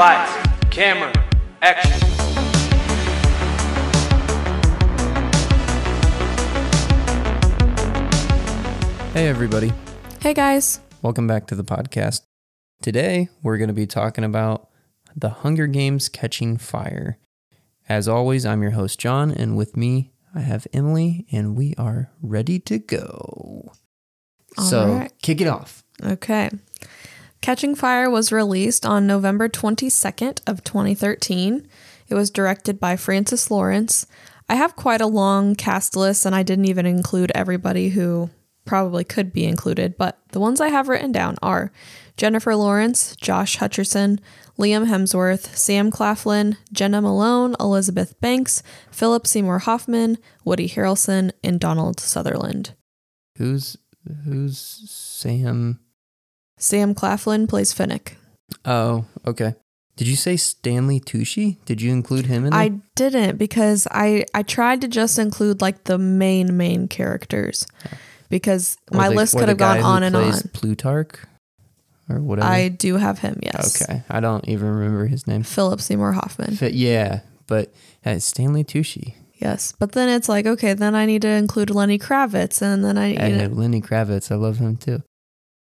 Lights, 0.00 0.48
camera, 0.70 1.12
action. 1.60 1.92
Hey, 9.12 9.28
everybody. 9.28 9.74
Hey 10.22 10.32
guys. 10.32 10.80
Welcome 11.02 11.26
back 11.26 11.46
to 11.48 11.54
the 11.54 11.64
podcast. 11.64 12.22
Today, 12.80 13.28
we're 13.42 13.58
going 13.58 13.68
to 13.68 13.74
be 13.74 13.86
talking 13.86 14.24
about 14.24 14.70
The 15.14 15.28
Hunger 15.28 15.66
Games 15.66 16.08
Catching 16.08 16.56
Fire. 16.56 17.18
As 17.86 18.08
always, 18.08 18.46
I'm 18.46 18.62
your 18.62 18.70
host, 18.70 18.98
Jon, 18.98 19.30
and 19.30 19.54
with 19.54 19.76
me, 19.76 20.12
I 20.34 20.40
have 20.40 20.66
Emily, 20.72 21.26
and 21.30 21.54
we 21.54 21.74
are 21.76 22.10
ready 22.22 22.58
to 22.60 22.78
go. 22.78 23.70
All 24.56 24.64
so, 24.64 24.94
right. 24.94 25.12
kick 25.20 25.42
it 25.42 25.46
off. 25.46 25.84
Okay. 26.02 26.48
Catching 27.40 27.74
Fire 27.74 28.10
was 28.10 28.32
released 28.32 28.84
on 28.84 29.06
November 29.06 29.48
22nd 29.48 30.40
of 30.46 30.62
2013. 30.62 31.66
It 32.08 32.14
was 32.14 32.30
directed 32.30 32.78
by 32.78 32.96
Francis 32.96 33.50
Lawrence. 33.50 34.06
I 34.48 34.56
have 34.56 34.76
quite 34.76 35.00
a 35.00 35.06
long 35.06 35.54
cast 35.54 35.96
list 35.96 36.26
and 36.26 36.34
I 36.34 36.42
didn't 36.42 36.66
even 36.66 36.84
include 36.84 37.32
everybody 37.34 37.90
who 37.90 38.30
probably 38.66 39.04
could 39.04 39.32
be 39.32 39.46
included, 39.46 39.96
but 39.96 40.18
the 40.32 40.40
ones 40.40 40.60
I 40.60 40.68
have 40.68 40.88
written 40.88 41.12
down 41.12 41.36
are 41.40 41.72
Jennifer 42.16 42.54
Lawrence, 42.54 43.16
Josh 43.16 43.56
Hutcherson, 43.56 44.18
Liam 44.58 44.86
Hemsworth, 44.86 45.56
Sam 45.56 45.90
Claflin, 45.90 46.58
Jena 46.70 47.00
Malone, 47.00 47.56
Elizabeth 47.58 48.20
Banks, 48.20 48.62
Philip 48.90 49.26
Seymour 49.26 49.60
Hoffman, 49.60 50.18
Woody 50.44 50.68
Harrelson, 50.68 51.32
and 51.42 51.58
Donald 51.58 51.98
Sutherland. 51.98 52.74
Who's 53.38 53.78
who's 54.24 54.58
Sam? 54.58 55.80
Sam 56.60 56.94
Claflin 56.94 57.48
plays 57.48 57.74
Finnick. 57.74 58.12
Oh, 58.64 59.06
okay. 59.26 59.54
Did 59.96 60.06
you 60.08 60.16
say 60.16 60.36
Stanley 60.36 61.00
Tucci? 61.00 61.56
Did 61.64 61.82
you 61.82 61.90
include 61.92 62.26
him 62.26 62.44
in 62.44 62.50
there? 62.52 62.60
I 62.60 62.68
didn't 62.94 63.36
because 63.36 63.86
I 63.90 64.24
I 64.34 64.42
tried 64.42 64.80
to 64.82 64.88
just 64.88 65.18
include 65.18 65.60
like 65.60 65.84
the 65.84 65.98
main 65.98 66.56
main 66.56 66.88
characters 66.88 67.66
because 68.28 68.76
Or 68.92 68.96
my 68.98 69.08
the- 69.08 69.14
list 69.16 69.36
could 69.36 69.48
have 69.48 69.58
gone 69.58 69.80
on 69.80 70.02
and 70.02 70.14
on. 70.16 70.32
Plutarch 70.54 71.18
or 72.08 72.20
whatever. 72.20 72.48
I 72.48 72.68
do 72.68 72.96
have 72.96 73.18
him, 73.20 73.40
yes. 73.42 73.82
okay, 73.82 74.02
I 74.08 74.20
don't 74.20 74.48
even 74.48 74.68
remember 74.68 75.06
his 75.06 75.26
name. 75.26 75.42
Philip 75.42 75.80
Seymour 75.80 76.12
Hoffman. 76.12 76.54
F- 76.60 76.72
yeah, 76.72 77.20
but 77.46 77.72
uh, 78.04 78.18
Stanley 78.18 78.64
Tucci. 78.64 79.14
Yes. 79.34 79.72
But 79.78 79.92
then 79.92 80.08
it's 80.08 80.28
like, 80.28 80.44
okay, 80.46 80.74
then 80.74 80.94
I 80.94 81.06
need 81.06 81.22
to 81.22 81.28
include 81.28 81.70
Lenny 81.70 81.98
Kravitz 81.98 82.60
and 82.62 82.84
then 82.84 82.98
I 82.98 83.16
I 83.16 83.30
know, 83.30 83.46
Lenny 83.48 83.80
Kravitz. 83.80 84.30
I 84.30 84.34
love 84.34 84.58
him 84.58 84.76
too. 84.76 85.02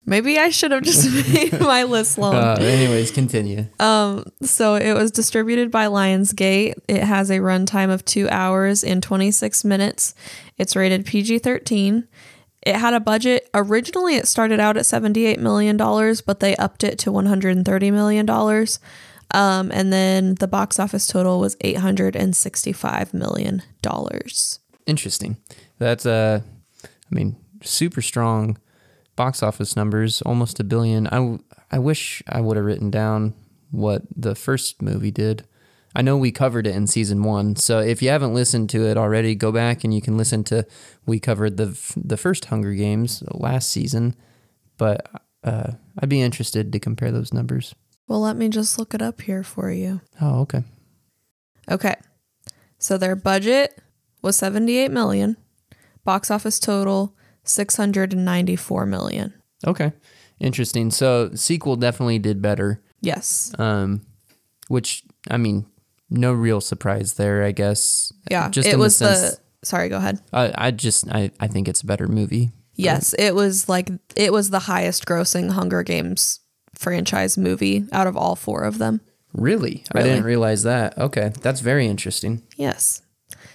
Maybe 0.08 0.38
I 0.38 0.48
should 0.48 0.72
have 0.72 0.82
just 0.82 1.08
made 1.34 1.60
my 1.60 1.84
list 1.84 2.18
long. 2.18 2.34
Uh, 2.34 2.56
anyways, 2.60 3.10
continue. 3.10 3.66
Um, 3.78 4.24
so 4.42 4.74
it 4.74 4.94
was 4.94 5.10
distributed 5.10 5.70
by 5.70 5.86
Lionsgate. 5.86 6.74
It 6.88 7.02
has 7.02 7.30
a 7.30 7.38
runtime 7.38 7.92
of 7.92 8.04
two 8.04 8.28
hours 8.30 8.82
and 8.82 9.02
26 9.02 9.64
minutes. 9.64 10.14
It's 10.56 10.74
rated 10.74 11.06
PG 11.06 11.40
13. 11.40 12.08
It 12.62 12.74
had 12.74 12.94
a 12.94 13.00
budget. 13.00 13.48
Originally, 13.54 14.16
it 14.16 14.26
started 14.26 14.58
out 14.58 14.76
at 14.76 14.84
$78 14.84 15.38
million, 15.38 15.76
but 15.76 16.40
they 16.40 16.56
upped 16.56 16.82
it 16.82 16.98
to 17.00 17.10
$130 17.10 17.92
million. 17.92 18.28
Um, 19.30 19.70
and 19.72 19.92
then 19.92 20.34
the 20.36 20.48
box 20.48 20.78
office 20.78 21.06
total 21.06 21.38
was 21.38 21.54
$865 21.56 23.14
million. 23.14 23.62
Interesting. 24.86 25.36
That's 25.78 26.06
uh, 26.06 26.40
I 26.84 27.14
mean, 27.14 27.36
super 27.62 28.02
strong 28.02 28.58
box 29.18 29.42
office 29.42 29.74
numbers, 29.74 30.22
almost 30.22 30.60
a 30.60 30.64
billion. 30.64 31.08
I, 31.08 31.40
I 31.72 31.80
wish 31.80 32.22
I 32.28 32.40
would 32.40 32.56
have 32.56 32.64
written 32.64 32.88
down 32.88 33.34
what 33.72 34.02
the 34.16 34.36
first 34.36 34.80
movie 34.80 35.10
did. 35.10 35.44
I 35.94 36.02
know 36.02 36.16
we 36.16 36.30
covered 36.30 36.68
it 36.68 36.76
in 36.76 36.86
season 36.86 37.24
one, 37.24 37.56
so 37.56 37.80
if 37.80 38.00
you 38.00 38.10
haven't 38.10 38.32
listened 38.32 38.70
to 38.70 38.86
it 38.86 38.96
already, 38.96 39.34
go 39.34 39.50
back 39.50 39.82
and 39.82 39.92
you 39.92 40.00
can 40.00 40.16
listen 40.16 40.44
to. 40.44 40.64
We 41.04 41.18
covered 41.18 41.56
the 41.56 41.76
the 41.96 42.16
first 42.16 42.44
Hunger 42.44 42.74
Games 42.74 43.24
last 43.32 43.70
season, 43.70 44.14
but 44.76 45.10
uh, 45.42 45.72
I'd 45.98 46.08
be 46.08 46.20
interested 46.20 46.72
to 46.72 46.78
compare 46.78 47.10
those 47.10 47.32
numbers. 47.32 47.74
Well, 48.06 48.20
let 48.20 48.36
me 48.36 48.48
just 48.48 48.78
look 48.78 48.94
it 48.94 49.02
up 49.02 49.20
here 49.22 49.42
for 49.42 49.72
you. 49.72 50.00
Oh, 50.20 50.40
okay. 50.42 50.62
Okay. 51.68 51.96
So 52.78 52.96
their 52.96 53.16
budget 53.16 53.82
was 54.22 54.36
78 54.36 54.90
million. 54.92 55.36
Box 56.04 56.30
office 56.30 56.60
total 56.60 57.16
694 57.48 58.86
million. 58.86 59.34
Okay. 59.66 59.92
Interesting. 60.40 60.90
So 60.90 61.30
sequel 61.34 61.76
definitely 61.76 62.18
did 62.18 62.40
better. 62.42 62.82
Yes. 63.00 63.52
Um 63.58 64.02
which 64.68 65.04
I 65.30 65.36
mean, 65.36 65.66
no 66.10 66.32
real 66.32 66.60
surprise 66.60 67.14
there, 67.14 67.42
I 67.42 67.52
guess. 67.52 68.12
Yeah. 68.30 68.48
Just 68.50 68.68
it 68.68 68.74
in 68.74 68.80
was 68.80 68.98
the 68.98 69.06
the, 69.06 69.14
sense 69.14 69.40
Sorry, 69.64 69.88
go 69.88 69.96
ahead. 69.96 70.20
I, 70.32 70.52
I 70.56 70.70
just 70.70 71.08
I, 71.10 71.30
I 71.40 71.48
think 71.48 71.68
it's 71.68 71.82
a 71.82 71.86
better 71.86 72.06
movie. 72.06 72.50
Yes, 72.74 73.12
it 73.18 73.34
was 73.34 73.68
like 73.68 73.90
it 74.14 74.32
was 74.32 74.50
the 74.50 74.60
highest 74.60 75.04
grossing 75.04 75.50
Hunger 75.50 75.82
Games 75.82 76.40
franchise 76.76 77.36
movie 77.36 77.84
out 77.90 78.06
of 78.06 78.16
all 78.16 78.36
four 78.36 78.62
of 78.62 78.78
them. 78.78 79.00
Really? 79.32 79.84
I 79.94 80.02
didn't 80.02 80.24
realize 80.24 80.62
that. 80.62 80.96
Okay. 80.96 81.32
That's 81.42 81.60
very 81.60 81.86
interesting. 81.86 82.42
Yes. 82.56 83.02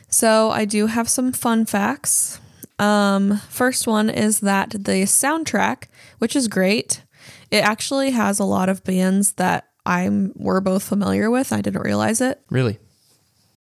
So 0.10 0.52
I 0.52 0.66
do 0.66 0.88
have 0.88 1.10
some 1.10 1.32
fun 1.32 1.66
facts. 1.66 2.40
Um, 2.80 3.38
first 3.50 3.88
one 3.88 4.10
is 4.10 4.40
that 4.42 4.72
the 4.72 5.04
soundtrack, 5.04 5.86
which 6.20 6.36
is 6.36 6.48
great, 6.48 7.04
it 7.52 7.64
actually 7.64 8.12
has 8.12 8.40
a 8.40 8.44
lot 8.46 8.70
of 8.70 8.84
bands 8.84 9.34
that 9.34 9.68
I'm 9.86 10.32
we're 10.36 10.62
both 10.62 10.84
familiar 10.84 11.30
with. 11.30 11.54
I 11.54 11.62
didn't 11.62 11.82
realize 11.82 12.22
it. 12.22 12.42
Really? 12.50 12.80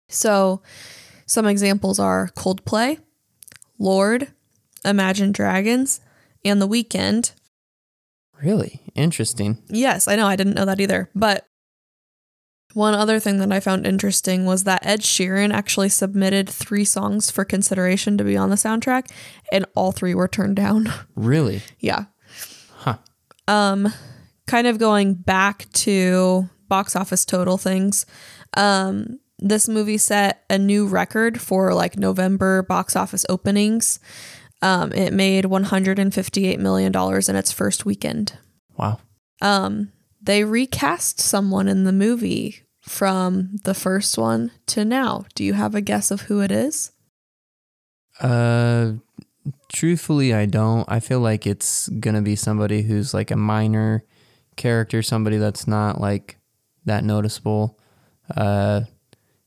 So, 0.08 0.62
some 1.26 1.46
examples 1.46 1.98
are 1.98 2.30
Coldplay, 2.36 2.98
Lorde, 3.78 4.28
Imagine 4.84 5.32
Dragons, 5.32 6.00
and 6.44 6.60
The 6.60 6.68
Weeknd. 6.68 7.32
Really? 8.42 8.82
Interesting. 8.94 9.62
Yes, 9.68 10.06
I 10.06 10.16
know, 10.16 10.26
I 10.26 10.36
didn't 10.36 10.54
know 10.54 10.66
that 10.66 10.80
either. 10.80 11.10
But 11.14 11.46
one 12.74 12.94
other 12.94 13.18
thing 13.20 13.38
that 13.38 13.52
I 13.52 13.60
found 13.60 13.86
interesting 13.86 14.44
was 14.44 14.64
that 14.64 14.84
Ed 14.84 15.00
Sheeran 15.00 15.52
actually 15.52 15.88
submitted 15.88 16.48
three 16.48 16.84
songs 16.84 17.30
for 17.30 17.44
consideration 17.44 18.18
to 18.18 18.24
be 18.24 18.36
on 18.36 18.50
the 18.50 18.56
soundtrack, 18.56 19.10
and 19.52 19.64
all 19.74 19.92
three 19.92 20.14
were 20.14 20.28
turned 20.28 20.56
down. 20.56 20.92
Really? 21.14 21.62
yeah. 21.78 22.06
Huh. 22.78 22.98
Um, 23.46 23.92
kind 24.46 24.66
of 24.66 24.78
going 24.78 25.14
back 25.14 25.70
to 25.72 26.48
box 26.68 26.96
office 26.96 27.24
total 27.24 27.56
things. 27.56 28.04
Um, 28.56 29.20
this 29.38 29.68
movie 29.68 29.98
set 29.98 30.44
a 30.50 30.58
new 30.58 30.86
record 30.86 31.40
for 31.40 31.72
like 31.72 31.96
November 31.96 32.62
box 32.62 32.96
office 32.96 33.24
openings. 33.28 34.00
Um, 34.60 34.92
it 34.92 35.12
made 35.12 35.44
158 35.46 36.58
million 36.58 36.90
dollars 36.92 37.28
in 37.28 37.36
its 37.36 37.52
first 37.52 37.84
weekend. 37.84 38.38
Wow. 38.76 38.98
Um, 39.40 39.92
they 40.20 40.42
recast 40.44 41.20
someone 41.20 41.68
in 41.68 41.84
the 41.84 41.92
movie 41.92 42.63
from 42.84 43.56
the 43.64 43.74
first 43.74 44.18
one 44.18 44.50
to 44.66 44.84
now. 44.84 45.24
Do 45.34 45.42
you 45.42 45.54
have 45.54 45.74
a 45.74 45.80
guess 45.80 46.10
of 46.10 46.22
who 46.22 46.40
it 46.40 46.50
is? 46.52 46.92
Uh 48.20 48.92
truthfully 49.72 50.32
I 50.32 50.46
don't. 50.46 50.84
I 50.90 51.00
feel 51.00 51.20
like 51.20 51.46
it's 51.46 51.88
gonna 51.88 52.22
be 52.22 52.36
somebody 52.36 52.82
who's 52.82 53.12
like 53.12 53.30
a 53.30 53.36
minor 53.36 54.04
character, 54.56 55.02
somebody 55.02 55.36
that's 55.38 55.66
not 55.66 56.00
like 56.00 56.38
that 56.84 57.04
noticeable. 57.04 57.78
Uh 58.34 58.82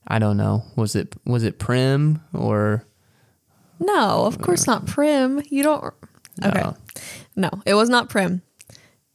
I 0.08 0.20
don't 0.20 0.38
know. 0.38 0.64
Was 0.76 0.96
it 0.96 1.16
was 1.26 1.44
it 1.44 1.60
Prim 1.60 2.22
or 2.34 2.86
No, 3.80 4.26
of 4.26 4.42
course 4.42 4.68
not 4.68 4.88
Prim. 4.88 5.42
You 5.50 5.64
don't. 5.64 5.94
Okay. 6.44 6.62
Oh. 6.64 6.76
No, 7.36 7.50
it 7.66 7.76
was 7.76 7.90
not 7.90 8.10
Prim. 8.10 8.42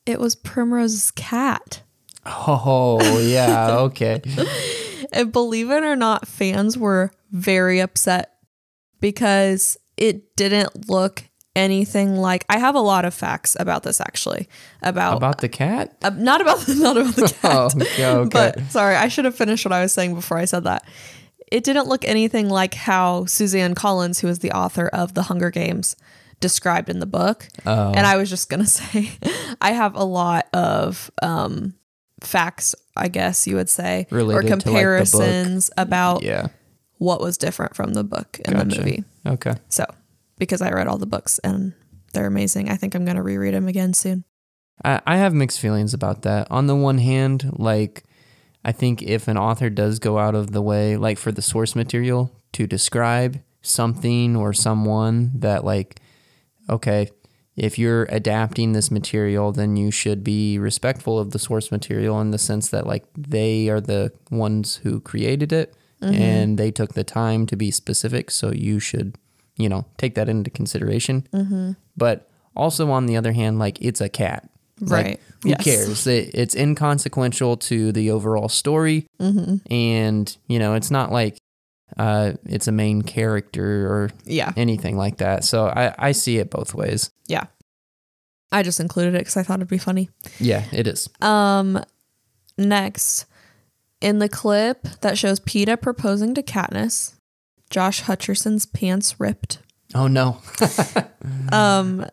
It 0.06 0.18
was 0.18 0.34
Primrose's 0.34 1.10
cat. 1.12 1.81
Oh 2.24 3.18
yeah, 3.20 3.70
okay. 3.80 4.22
And 5.12 5.32
believe 5.32 5.70
it 5.70 5.82
or 5.82 5.96
not, 5.96 6.26
fans 6.28 6.78
were 6.78 7.10
very 7.30 7.80
upset 7.80 8.34
because 9.00 9.76
it 9.96 10.36
didn't 10.36 10.88
look 10.88 11.24
anything 11.54 12.16
like. 12.16 12.44
I 12.48 12.58
have 12.58 12.74
a 12.74 12.80
lot 12.80 13.04
of 13.04 13.12
facts 13.12 13.56
about 13.58 13.82
this 13.82 14.00
actually. 14.00 14.48
About, 14.82 15.16
About 15.16 15.38
the 15.40 15.48
cat? 15.48 15.96
uh, 16.02 16.10
not 16.10 16.40
about 16.40 16.60
the 16.60 16.74
not 16.82 16.96
about 16.96 17.16
the 17.16 17.28
cat. 17.28 17.38
Oh, 17.44 17.66
okay, 17.80 18.06
okay. 18.06 18.28
But 18.32 18.70
sorry, 18.70 18.94
I 18.96 19.08
should 19.08 19.24
have 19.24 19.36
finished 19.36 19.64
what 19.64 19.72
I 19.72 19.82
was 19.82 19.92
saying 19.92 20.14
before 20.14 20.38
I 20.38 20.44
said 20.44 20.64
that. 20.64 20.84
It 21.50 21.64
didn't 21.64 21.86
look 21.88 22.04
anything 22.06 22.48
like 22.48 22.72
how 22.72 23.26
Suzanne 23.26 23.74
Collins, 23.74 24.20
who 24.20 24.28
is 24.28 24.38
the 24.38 24.52
author 24.52 24.88
of 24.88 25.12
The 25.12 25.24
Hunger 25.24 25.50
Games, 25.50 25.96
described 26.40 26.88
in 26.88 26.98
the 26.98 27.06
book. 27.06 27.46
Oh. 27.66 27.92
And 27.92 28.06
I 28.06 28.16
was 28.16 28.30
just 28.30 28.48
gonna 28.48 28.64
say, 28.66 29.10
I 29.60 29.72
have 29.72 29.94
a 29.94 30.04
lot 30.04 30.46
of 30.54 31.10
um, 31.20 31.74
facts, 32.22 32.74
I 32.96 33.08
guess 33.08 33.46
you 33.46 33.56
would 33.56 33.68
say, 33.68 34.06
Related 34.10 34.40
to, 34.40 34.46
or 34.46 34.50
like, 34.50 34.64
comparisons 34.64 35.70
about 35.76 36.22
yeah. 36.22 36.48
what 36.98 37.20
was 37.20 37.36
different 37.36 37.76
from 37.76 37.94
the 37.94 38.04
book 38.04 38.40
and 38.44 38.58
the 38.58 38.76
movie. 38.76 39.04
Okay. 39.26 39.54
So, 39.68 39.84
because 40.38 40.62
I 40.62 40.70
read 40.70 40.86
all 40.86 40.98
the 40.98 41.06
books 41.06 41.38
and 41.40 41.74
they're 42.12 42.26
amazing, 42.26 42.70
I 42.70 42.76
think 42.76 42.94
I'm 42.94 43.04
gonna 43.04 43.22
reread 43.22 43.54
them 43.54 43.68
again 43.68 43.94
soon. 43.94 44.24
I, 44.84 45.00
I 45.06 45.16
have 45.16 45.34
mixed 45.34 45.60
feelings 45.60 45.94
about 45.94 46.22
that. 46.22 46.50
On 46.50 46.66
the 46.66 46.76
one 46.76 46.98
hand, 46.98 47.50
like 47.58 48.04
I 48.64 48.72
think 48.72 49.02
if 49.02 49.28
an 49.28 49.36
author 49.36 49.70
does 49.70 49.98
go 49.98 50.18
out 50.18 50.34
of 50.34 50.52
the 50.52 50.62
way, 50.62 50.96
like 50.96 51.18
for 51.18 51.32
the 51.32 51.42
source 51.42 51.74
material, 51.74 52.30
to 52.52 52.66
describe 52.66 53.40
something 53.62 54.36
or 54.36 54.52
someone 54.52 55.32
that, 55.36 55.64
like, 55.64 56.00
okay, 56.68 57.08
if 57.56 57.78
you're 57.78 58.04
adapting 58.04 58.72
this 58.72 58.90
material, 58.90 59.52
then 59.52 59.76
you 59.76 59.90
should 59.90 60.24
be 60.24 60.58
respectful 60.58 61.18
of 61.18 61.32
the 61.32 61.38
source 61.38 61.70
material 61.70 62.20
in 62.20 62.30
the 62.30 62.38
sense 62.38 62.68
that, 62.70 62.86
like, 62.86 63.04
they 63.16 63.68
are 63.68 63.80
the 63.80 64.12
ones 64.30 64.76
who 64.76 65.00
created 65.00 65.52
it 65.52 65.74
and 66.00 66.58
they 66.58 66.70
took 66.72 66.94
the 66.94 67.04
time 67.04 67.46
to 67.46 67.54
be 67.56 67.70
specific. 67.70 68.30
So 68.30 68.50
you 68.52 68.80
should, 68.80 69.16
you 69.56 69.68
know, 69.68 69.84
take 69.98 70.14
that 70.16 70.28
into 70.28 70.50
consideration. 70.50 71.76
But 71.96 72.28
also, 72.56 72.90
on 72.90 73.06
the 73.06 73.16
other 73.16 73.32
hand, 73.32 73.58
like, 73.58 73.80
it's 73.80 74.00
a 74.00 74.08
cat. 74.08 74.48
Like, 74.80 75.04
Right. 75.06 75.20
who 75.44 75.50
Yes. 75.50 75.62
cares? 75.62 76.06
It, 76.08 76.30
it's 76.34 76.56
inconsequential 76.56 77.56
to 77.58 77.92
the 77.92 78.10
overall 78.10 78.48
story, 78.48 79.06
Mm-hmm. 79.20 79.56
and 79.72 80.36
you 80.48 80.58
know, 80.58 80.74
it's 80.74 80.90
not 80.90 81.12
like 81.12 81.38
uh, 81.98 82.32
it's 82.46 82.66
a 82.66 82.72
main 82.72 83.02
character 83.02 83.86
or 83.86 84.10
Yeah. 84.24 84.52
anything 84.56 84.96
like 84.96 85.18
that. 85.18 85.44
So 85.44 85.66
I, 85.66 85.94
I 85.98 86.12
see 86.12 86.38
it 86.38 86.48
both 86.50 86.74
ways. 86.74 87.10
Yeah. 87.26 87.44
I 88.50 88.62
just 88.62 88.80
included 88.80 89.14
it 89.14 89.18
because 89.20 89.36
I 89.36 89.42
thought 89.42 89.58
it'd 89.60 89.68
be 89.68 89.78
funny. 89.78 90.10
Yeah, 90.38 90.64
it 90.72 90.86
is. 90.86 91.08
Um, 91.22 91.82
next, 92.58 93.24
in 94.00 94.18
the 94.18 94.28
clip 94.28 94.82
that 95.00 95.16
shows 95.16 95.40
Peeta 95.40 95.80
proposing 95.80 96.34
to 96.34 96.42
Katniss, 96.42 97.14
Josh 97.70 98.02
Hutcherson's 98.02 98.66
pants 98.66 99.18
ripped. 99.18 99.58
Oh 99.94 100.06
no. 100.06 100.38
Um, 101.52 102.06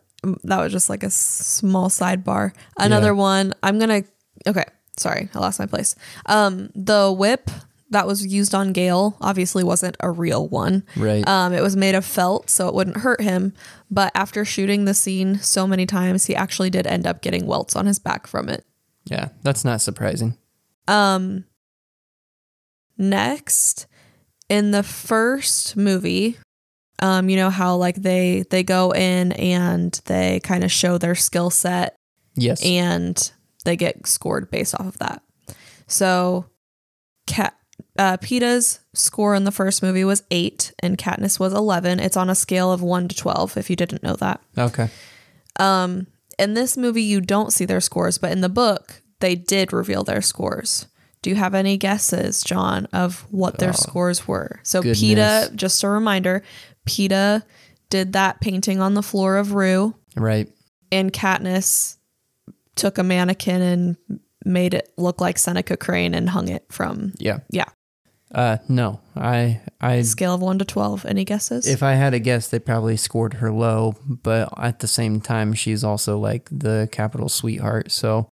that 0.44 0.60
was 0.60 0.70
just 0.70 0.88
like 0.90 1.02
a 1.02 1.10
small 1.10 1.88
sidebar. 1.88 2.52
Another 2.78 3.08
Yeah. 3.08 3.12
one. 3.12 3.54
I'm 3.62 3.78
gonna. 3.78 4.02
Okay, 4.46 4.64
sorry, 4.96 5.28
I 5.34 5.38
lost 5.38 5.58
my 5.58 5.66
place. 5.66 5.94
Um, 6.26 6.70
the 6.74 7.10
whip 7.12 7.50
that 7.90 8.06
was 8.06 8.24
used 8.26 8.54
on 8.54 8.72
Gale 8.72 9.16
obviously 9.20 9.64
wasn't 9.64 9.96
a 10.00 10.10
real 10.10 10.48
one. 10.48 10.84
Right. 10.96 11.26
Um, 11.28 11.52
it 11.52 11.62
was 11.62 11.76
made 11.76 11.94
of 11.94 12.04
felt, 12.04 12.48
so 12.48 12.68
it 12.68 12.74
wouldn't 12.74 12.98
hurt 12.98 13.20
him. 13.20 13.52
But 13.90 14.12
after 14.14 14.44
shooting 14.44 14.84
the 14.84 14.94
scene 14.94 15.38
so 15.40 15.66
many 15.66 15.86
times, 15.86 16.26
he 16.26 16.34
actually 16.36 16.70
did 16.70 16.86
end 16.86 17.06
up 17.06 17.20
getting 17.20 17.46
welts 17.46 17.74
on 17.76 17.86
his 17.86 17.98
back 17.98 18.26
from 18.26 18.48
it. 18.48 18.64
yeah, 19.06 19.28
that's 19.42 19.64
not 19.64 19.80
surprising. 19.80 20.36
Um, 20.88 21.44
next, 22.98 23.86
in 24.48 24.70
the 24.70 24.82
first 24.82 25.76
movie, 25.76 26.36
um, 27.02 27.28
you 27.28 27.36
know 27.36 27.50
how 27.50 27.76
like 27.76 27.96
they 27.96 28.44
they 28.50 28.62
go 28.62 28.92
in 28.92 29.32
and 29.32 29.92
they 30.06 30.40
kind 30.40 30.64
of 30.64 30.70
show 30.72 30.98
their 30.98 31.14
skill 31.14 31.50
set 31.50 31.96
Yes. 32.36 32.64
and 32.64 33.32
they 33.64 33.76
get 33.76 34.06
scored 34.06 34.50
based 34.50 34.74
off 34.74 34.86
of 34.86 34.98
that. 34.98 35.22
So, 35.86 36.46
Cat 37.26 37.56
uh, 37.98 38.16
Peeta's 38.18 38.80
score 38.94 39.34
in 39.34 39.44
the 39.44 39.50
first 39.52 39.82
movie 39.82 40.04
was 40.04 40.22
eight, 40.30 40.72
and 40.80 40.96
Katniss 40.98 41.38
was 41.40 41.52
eleven. 41.52 42.00
It's 42.00 42.16
on 42.16 42.30
a 42.30 42.34
scale 42.34 42.72
of 42.72 42.82
one 42.82 43.08
to 43.08 43.16
twelve. 43.16 43.56
If 43.56 43.68
you 43.70 43.76
didn't 43.76 44.02
know 44.02 44.14
that, 44.16 44.40
okay. 44.56 44.88
um, 45.58 46.06
in 46.38 46.54
this 46.54 46.76
movie 46.76 47.02
you 47.02 47.20
don't 47.20 47.52
see 47.52 47.64
their 47.64 47.80
scores, 47.80 48.18
but 48.18 48.32
in 48.32 48.40
the 48.40 48.48
book 48.48 49.02
they 49.20 49.34
did 49.34 49.72
reveal 49.72 50.02
their 50.04 50.22
scores. 50.22 50.86
Do 51.22 51.28
you 51.28 51.36
have 51.36 51.54
any 51.54 51.76
guesses, 51.76 52.42
Jon, 52.42 52.86
of 52.94 53.26
what 53.30 53.58
their 53.58 53.74
scores 53.74 54.26
were? 54.26 54.58
So 54.62 54.80
goodness. 54.80 55.02
Peeta, 55.02 55.54
just 55.54 55.82
a 55.82 55.88
reminder, 55.90 56.42
Peeta 56.88 57.42
did 57.90 58.14
that 58.14 58.40
painting 58.40 58.80
on 58.80 58.94
the 58.94 59.02
floor 59.02 59.36
of 59.36 59.52
Rue 59.52 59.94
Right. 60.16 60.48
and 60.90 61.12
Katniss 61.12 61.98
took 62.74 62.96
a 62.96 63.02
mannequin 63.02 63.60
and 63.60 63.96
made 64.46 64.72
it 64.72 64.90
look 64.96 65.20
like 65.20 65.36
Seneca 65.36 65.76
Crane 65.76 66.14
and 66.14 66.30
hung 66.30 66.48
it 66.48 66.64
from 66.70 67.12
Yeah. 67.18 67.40
yeah 67.50 67.66
Uh, 68.32 68.58
no. 68.68 69.00
I 69.16 69.60
I 69.80 70.02
scale 70.02 70.34
of 70.34 70.40
one 70.40 70.58
to 70.58 70.64
twelve. 70.64 71.04
Any 71.06 71.24
guesses? 71.24 71.66
if 71.66 71.82
I 71.82 71.92
had 71.94 72.14
a 72.14 72.18
guess, 72.20 72.48
they 72.48 72.58
probably 72.60 72.96
scored 72.96 73.34
her 73.34 73.50
low, 73.50 73.96
but 74.06 74.48
at 74.58 74.78
the 74.80 74.86
same 74.86 75.20
time, 75.20 75.52
she's 75.52 75.82
also 75.82 76.18
like 76.18 76.48
the 76.50 76.88
Capitol 76.92 77.28
sweetheart. 77.28 77.90
So 77.90 78.28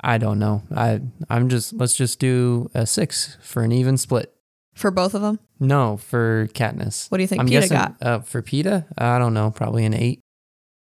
I 0.00 0.18
don't 0.18 0.38
know. 0.38 0.62
I 0.74 1.00
I'm 1.30 1.48
just 1.48 1.72
let's 1.72 1.94
just 1.94 2.18
do 2.18 2.70
a 2.74 2.86
six 2.86 3.36
for 3.40 3.62
an 3.62 3.72
even 3.72 3.96
split. 3.96 4.34
For 4.74 4.90
both 4.90 5.14
of 5.14 5.20
them, 5.22 5.38
No, 5.60 5.98
for 5.98 6.48
Katniss. 6.54 7.10
what 7.10 7.18
do 7.18 7.22
you 7.22 7.28
think 7.28 7.40
I'm 7.42 7.46
Peeta 7.46 7.50
guessing 7.50 7.76
got? 7.76 7.96
uh, 8.00 8.20
for 8.20 8.40
Peeta. 8.42 8.86
I 8.96 9.18
don't 9.18 9.34
know. 9.34 9.50
Probably 9.50 9.84
an 9.84 9.92
eight. 9.94 10.20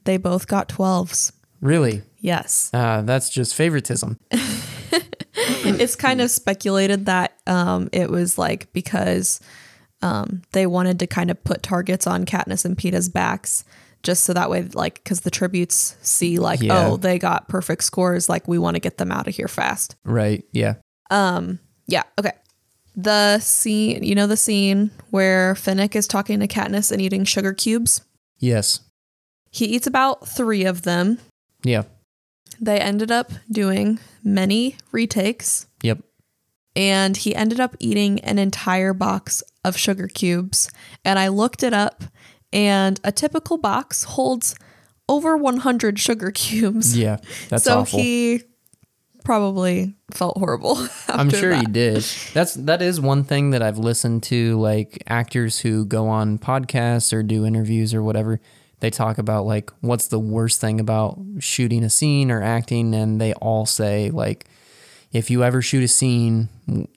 They 0.04 0.16
both 0.16 0.46
got 0.46 0.68
twelves. 0.68 1.32
Really? 1.60 2.02
Yes, 2.18 2.70
Uh, 2.74 3.02
that's 3.02 3.28
just 3.30 3.54
favoritism. 3.54 4.18
it's 5.34 5.96
kind 5.96 6.20
of 6.20 6.30
speculated 6.30 7.06
that 7.06 7.36
um, 7.46 7.88
it 7.92 8.10
was 8.10 8.38
like 8.38 8.72
because 8.72 9.40
um, 10.02 10.42
they 10.52 10.66
wanted 10.66 10.98
to 11.00 11.06
kind 11.06 11.30
of 11.30 11.42
put 11.44 11.62
targets 11.62 12.06
on 12.06 12.24
Katniss 12.24 12.64
and 12.64 12.76
Peeta's 12.76 13.08
backs. 13.08 13.64
Just 14.02 14.22
so 14.22 14.32
that 14.34 14.50
way, 14.50 14.62
like, 14.62 15.02
because 15.02 15.22
the 15.22 15.32
tributes 15.32 15.96
see, 16.00 16.38
like, 16.38 16.60
Yeah. 16.60 16.86
oh, 16.86 16.96
they 16.96 17.18
got 17.18 17.48
perfect 17.48 17.82
scores. 17.82 18.28
Like, 18.28 18.46
we 18.46 18.56
want 18.56 18.76
to 18.76 18.80
get 18.80 18.98
them 18.98 19.10
out 19.10 19.26
of 19.26 19.34
here 19.34 19.48
fast. 19.48 19.96
Right. 20.04 20.44
Yeah. 20.52 20.74
Um, 21.10 21.58
yeah, 21.88 22.04
okay. 22.16 22.32
The 22.94 23.40
scene, 23.40 24.04
you 24.04 24.14
know, 24.14 24.28
the 24.28 24.36
scene 24.36 24.92
where 25.10 25.54
Finnick 25.54 25.96
is 25.96 26.06
talking 26.06 26.38
to 26.38 26.46
Katniss 26.46 26.92
and 26.92 27.02
eating 27.02 27.24
sugar 27.24 27.52
cubes. 27.52 28.02
Yes. 28.38 28.80
He 29.50 29.64
eats 29.64 29.88
about 29.88 30.28
three 30.28 30.64
of 30.64 30.82
them. 30.82 31.18
Yeah. 31.64 31.82
They 32.60 32.78
ended 32.80 33.10
up 33.10 33.32
doing 33.50 33.98
many 34.24 34.76
retakes, 34.92 35.66
Yep. 35.82 35.98
and 36.74 37.16
he 37.16 37.34
ended 37.34 37.60
up 37.60 37.76
eating 37.78 38.20
an 38.20 38.38
entire 38.38 38.92
box 38.92 39.42
of 39.64 39.76
sugar 39.76 40.08
cubes. 40.08 40.70
And 41.04 41.18
I 41.18 41.28
looked 41.28 41.62
it 41.62 41.72
up, 41.74 42.04
and 42.52 43.00
a 43.04 43.12
typical 43.12 43.58
box 43.58 44.04
holds 44.04 44.54
over 45.08 45.36
100 45.36 45.98
sugar 45.98 46.30
cubes. 46.30 46.96
Yeah. 46.98 47.18
That's 47.48 47.64
so 47.64 47.80
awful. 47.80 47.98
he 48.00 48.42
probably 49.24 49.94
felt 50.12 50.36
horrible. 50.38 50.78
I'm 51.08 51.30
sure 51.30 51.54
he 51.54 51.64
did. 51.66 52.04
That's 52.32 52.54
that 52.54 52.80
is 52.82 53.00
one 53.00 53.24
thing 53.24 53.50
that 53.50 53.62
I've 53.62 53.78
listened 53.78 54.22
to 54.24 54.58
like 54.60 55.02
actors 55.06 55.60
who 55.60 55.84
go 55.84 56.08
on 56.08 56.38
podcasts 56.38 57.12
or 57.12 57.22
do 57.22 57.44
interviews 57.44 57.92
or 57.94 58.02
whatever. 58.02 58.40
They 58.80 58.90
talk 58.90 59.18
about 59.18 59.46
like 59.46 59.70
what's 59.80 60.08
the 60.08 60.18
worst 60.18 60.60
thing 60.60 60.80
about 60.80 61.18
shooting 61.38 61.82
a 61.84 61.90
scene 61.90 62.30
or 62.30 62.42
acting 62.42 62.94
and 62.94 63.20
they 63.20 63.32
all 63.34 63.66
say 63.66 64.10
like 64.10 64.44
if 65.12 65.30
you 65.30 65.42
ever 65.44 65.62
shoot 65.62 65.82
a 65.82 65.88
scene 65.88 66.48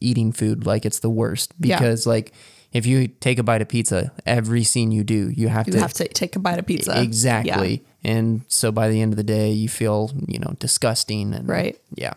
eating 0.01 0.31
food 0.33 0.65
like 0.65 0.85
it's 0.85 0.99
the 0.99 1.09
worst 1.09 1.53
Yeah. 1.59 1.77
because 1.79 2.05
like 2.05 2.33
if 2.73 2.85
you 2.85 3.07
take 3.07 3.39
a 3.39 3.43
bite 3.43 3.61
of 3.61 3.69
pizza 3.69 4.11
every 4.25 4.63
scene 4.63 4.91
you 4.91 5.03
do 5.03 5.29
you 5.29 5.47
have 5.47 5.67
You 5.67 5.73
to 5.73 5.79
have 5.79 5.93
to 5.93 6.07
take 6.07 6.35
a 6.35 6.39
bite 6.39 6.59
of 6.59 6.65
pizza. 6.65 6.93
Yeah. 6.95 7.01
exactly 7.01 7.83
and 8.03 8.41
so 8.47 8.71
by 8.71 8.89
the 8.89 9.01
end 9.01 9.13
of 9.13 9.17
the 9.17 9.23
day 9.23 9.51
you 9.51 9.69
feel 9.69 10.11
you 10.27 10.39
know 10.39 10.55
disgusting 10.59 11.33
and 11.33 11.47
Right. 11.47 11.79
yeah 11.95 12.13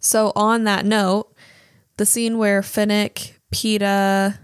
So 0.00 0.32
on 0.34 0.64
that 0.64 0.84
note, 0.84 1.32
the 1.98 2.04
scene 2.06 2.36
where 2.36 2.60
Finnick, 2.62 3.34
Peeta, 3.54 4.36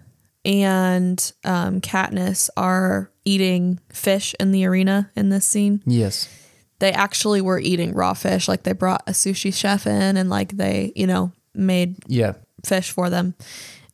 and 0.45 1.33
um, 1.45 1.81
Katniss 1.81 2.49
are 2.57 3.10
eating 3.25 3.79
fish 3.93 4.35
in 4.41 4.53
the 4.53 4.65
arena 4.65 5.11
in 5.15 5.29
this 5.29 5.47
scene, 5.47 5.83
yes 5.87 6.29
they 6.81 6.93
actually 6.93 7.41
were 7.41 7.61
eating 7.61 7.93
raw 7.93 8.15
fish. 8.15 8.49
Like 8.49 8.65
they 8.65 8.73
brought 8.73 9.03
a 9.07 9.13
sushi 9.13 9.55
chef 9.55 9.87
in 9.87 10.17
and 10.17 10.29
like 10.29 10.57
they, 10.57 10.93
you 10.97 11.07
know, 11.07 11.31
made 11.55 11.97
yeah 12.09 12.33
fish 12.65 12.91
for 12.91 13.09
them. 13.09 13.35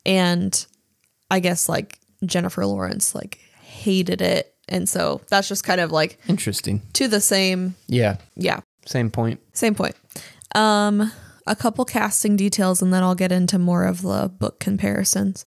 And 0.07 0.67
I 1.31 1.41
guess 1.41 1.69
like 1.69 1.99
Jennifer 2.25 2.65
Lawrence 2.65 3.15
like 3.15 3.39
hated 3.61 4.23
it. 4.23 4.55
And 4.69 4.89
so 4.89 5.21
that's 5.29 5.49
just 5.49 5.65
kind 5.65 5.81
of 5.81 5.93
like 5.93 6.19
interesting 6.29 6.83
to 6.95 7.07
the 7.07 7.21
same, 7.21 7.75
yeah 7.89 8.17
yeah, 8.37 8.61
Same 8.87 9.11
point. 9.11 9.41
Same 9.53 9.75
point. 9.75 9.95
Um, 10.55 11.13
a 11.47 11.55
couple 11.55 11.85
casting 11.85 12.37
details, 12.37 12.83
and 12.83 12.93
then 12.93 13.03
I'll 13.03 13.15
get 13.15 13.31
into 13.31 13.59
more 13.59 13.85
of 13.85 14.03
the 14.03 14.29
book 14.29 14.59
comparisons. 14.59 15.45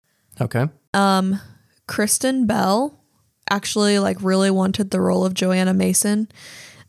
Okay. 0.40 0.68
Um, 0.94 1.40
Kristen 1.86 2.46
Bell 2.46 3.01
actually 3.50 3.98
like 3.98 4.16
really 4.22 4.50
wanted 4.50 4.90
the 4.90 5.00
role 5.00 5.24
of 5.24 5.34
Johanna 5.34 5.74
Mason, 5.74 6.28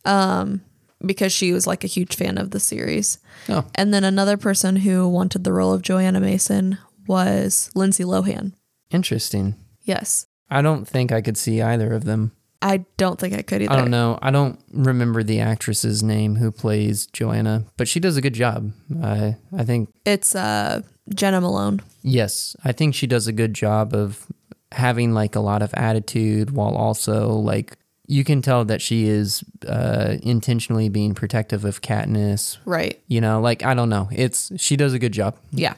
um, 0.05 0.61
because 1.05 1.31
she 1.33 1.51
was 1.51 1.67
like 1.67 1.83
a 1.83 1.87
huge 1.87 2.15
fan 2.15 2.37
of 2.37 2.51
the 2.51 2.59
series. 2.59 3.19
Oh, 3.49 3.65
And 3.75 3.93
then 3.93 4.03
another 4.03 4.37
person 4.37 4.77
who 4.77 5.07
wanted 5.07 5.43
the 5.43 5.53
role 5.53 5.73
of 5.73 5.81
Johanna 5.81 6.19
Mason 6.21 6.77
was 7.07 7.69
Lindsay 7.75 8.03
Lohan. 8.03 8.53
interesting. 8.91 9.55
Yes, 9.81 10.27
I 10.49 10.61
don't 10.61 10.85
think 10.87 11.11
I 11.11 11.21
could 11.21 11.35
see 11.37 11.61
either 11.61 11.91
of 11.93 12.05
them. 12.05 12.31
I 12.61 12.85
don't 12.95 13.19
think 13.19 13.33
I 13.33 13.41
could 13.41 13.61
either. 13.61 13.73
I 13.73 13.75
don't 13.75 13.91
know. 13.91 14.17
I 14.21 14.31
don't 14.31 14.57
remember 14.71 15.21
the 15.23 15.41
actress's 15.41 16.01
name 16.01 16.37
who 16.37 16.49
plays 16.51 17.07
Johanna, 17.07 17.65
but 17.75 17.89
she 17.89 17.99
does 17.99 18.15
a 18.15 18.21
good 18.21 18.33
job. 18.33 18.71
I 19.03 19.35
I 19.57 19.65
think 19.65 19.89
It's 20.05 20.33
uh 20.35 20.81
Jena 21.13 21.41
Malone. 21.41 21.81
yes, 22.03 22.55
I 22.63 22.71
think 22.71 22.95
she 22.95 23.05
does 23.07 23.27
a 23.27 23.33
good 23.33 23.53
job 23.53 23.93
of 23.93 24.25
having 24.73 25.13
like 25.13 25.35
a 25.35 25.39
lot 25.39 25.61
of 25.61 25.73
attitude 25.75 26.51
while 26.51 26.75
also 26.75 27.29
like 27.29 27.77
you 28.07 28.23
can 28.23 28.41
tell 28.41 28.65
that 28.65 28.81
she 28.81 29.07
is 29.07 29.43
uh, 29.67 30.17
intentionally 30.21 30.89
being 30.89 31.13
protective 31.13 31.63
of 31.63 31.81
Katniss. 31.81 32.57
Right. 32.65 33.01
You 33.07 33.21
know, 33.21 33.39
like 33.39 33.63
I 33.63 33.73
don't 33.73 33.89
know. 33.89 34.09
It's 34.11 34.51
she 34.57 34.75
does 34.75 34.93
a 34.93 34.99
good 34.99 35.13
job. 35.13 35.37
Yeah. 35.51 35.75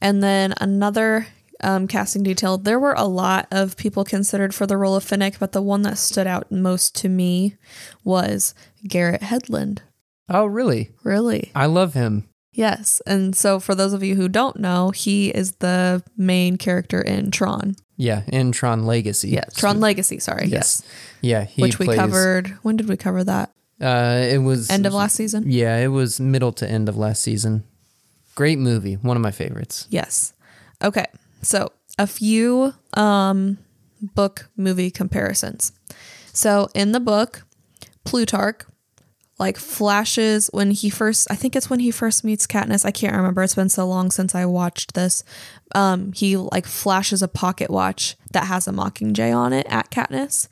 And 0.00 0.22
then 0.22 0.54
another 0.60 1.26
um, 1.60 1.88
casting 1.88 2.22
detail 2.22 2.56
there 2.56 2.78
were 2.78 2.94
a 2.94 3.04
lot 3.04 3.48
of 3.50 3.76
people 3.76 4.04
considered 4.04 4.54
for 4.54 4.66
the 4.66 4.76
role 4.76 4.94
of 4.94 5.04
Finnick, 5.04 5.38
but 5.38 5.52
the 5.52 5.62
one 5.62 5.82
that 5.82 5.98
stood 5.98 6.26
out 6.26 6.52
most 6.52 6.94
to 6.96 7.08
me 7.08 7.56
was 8.04 8.54
Garrett 8.86 9.22
Hedlund. 9.22 9.80
Oh, 10.28 10.46
really? 10.46 10.90
Really? 11.02 11.50
I 11.54 11.66
love 11.66 11.94
him. 11.94 12.28
Yes. 12.52 13.00
And 13.06 13.34
so, 13.34 13.60
for 13.60 13.74
those 13.74 13.92
of 13.92 14.02
you 14.02 14.14
who 14.14 14.28
don't 14.28 14.58
know, 14.58 14.90
he 14.90 15.30
is 15.30 15.52
the 15.52 16.02
main 16.16 16.56
character 16.58 17.00
in 17.00 17.30
Tron. 17.30 17.76
Yeah, 17.98 18.22
in 18.28 18.52
Tron 18.52 18.86
Legacy. 18.86 19.28
Yes. 19.30 19.54
Tron 19.54 19.80
Legacy, 19.80 20.20
sorry. 20.20 20.46
Yes. 20.46 20.82
Yeah, 21.20 21.44
he 21.44 21.60
Which 21.60 21.78
we 21.80 21.86
plays- 21.86 21.98
covered. 21.98 22.56
When 22.62 22.76
did 22.76 22.88
we 22.88 22.96
cover 22.96 23.24
that? 23.24 23.52
Uh, 23.80 24.24
it 24.30 24.38
was 24.38 24.70
End 24.70 24.86
of 24.86 24.94
last 24.94 25.16
season? 25.16 25.44
Yeah, 25.46 25.76
it 25.78 25.88
was 25.88 26.18
middle 26.20 26.52
to 26.52 26.68
end 26.68 26.88
of 26.88 26.96
last 26.96 27.22
season. 27.22 27.64
Great 28.34 28.58
movie, 28.58 28.94
one 28.94 29.16
of 29.16 29.22
my 29.22 29.30
favorites. 29.32 29.86
Yes. 29.90 30.32
Okay. 30.82 31.04
So 31.42 31.72
a 31.98 32.06
few 32.06 32.72
um, 32.94 33.58
book 34.14 34.48
movie 34.56 34.90
comparisons. 34.92 35.72
So 36.32 36.68
in 36.74 36.92
the 36.92 37.00
book, 37.00 37.42
Plutarch 38.04 38.62
like 39.38 39.56
flashes 39.56 40.50
when 40.52 40.72
he 40.72 40.90
first 40.90 41.30
I 41.30 41.36
think 41.36 41.54
it's 41.54 41.70
when 41.70 41.80
he 41.80 41.90
first 41.90 42.24
meets 42.24 42.46
Katniss. 42.46 42.84
I 42.84 42.90
can't 42.90 43.16
remember. 43.16 43.42
It's 43.42 43.54
been 43.54 43.68
so 43.68 43.86
long 43.86 44.10
since 44.10 44.34
I 44.34 44.44
watched 44.46 44.94
this. 44.94 45.22
Um, 45.74 46.12
he 46.12 46.36
like 46.36 46.66
flashes 46.66 47.22
a 47.22 47.28
pocket 47.28 47.70
watch 47.70 48.16
that 48.32 48.46
has 48.46 48.66
a 48.66 48.72
mockingjay 48.72 49.34
on 49.34 49.52
it 49.52 49.66
at 49.68 49.90
Katniss. 49.90 50.48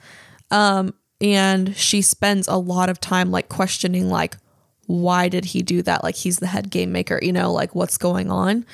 Um, 0.51 0.95
and 1.21 1.77
she 1.77 2.03
spends 2.03 2.47
a 2.47 2.57
lot 2.57 2.89
of 2.89 3.01
time 3.01 3.31
like 3.31 3.49
questioning 3.49 4.09
like 4.09 4.37
why 4.87 5.29
did 5.29 5.47
he 5.47 5.63
do 5.63 5.83
that? 5.83 6.05
Like 6.05 6.15
he's 6.15 6.39
the 6.39 6.47
head 6.47 6.71
game 6.71 6.93
maker, 6.93 7.19
you 7.21 7.33
know, 7.33 7.53
like 7.53 7.75
what's 7.75 7.99
going 7.99 8.31
on. 8.31 8.65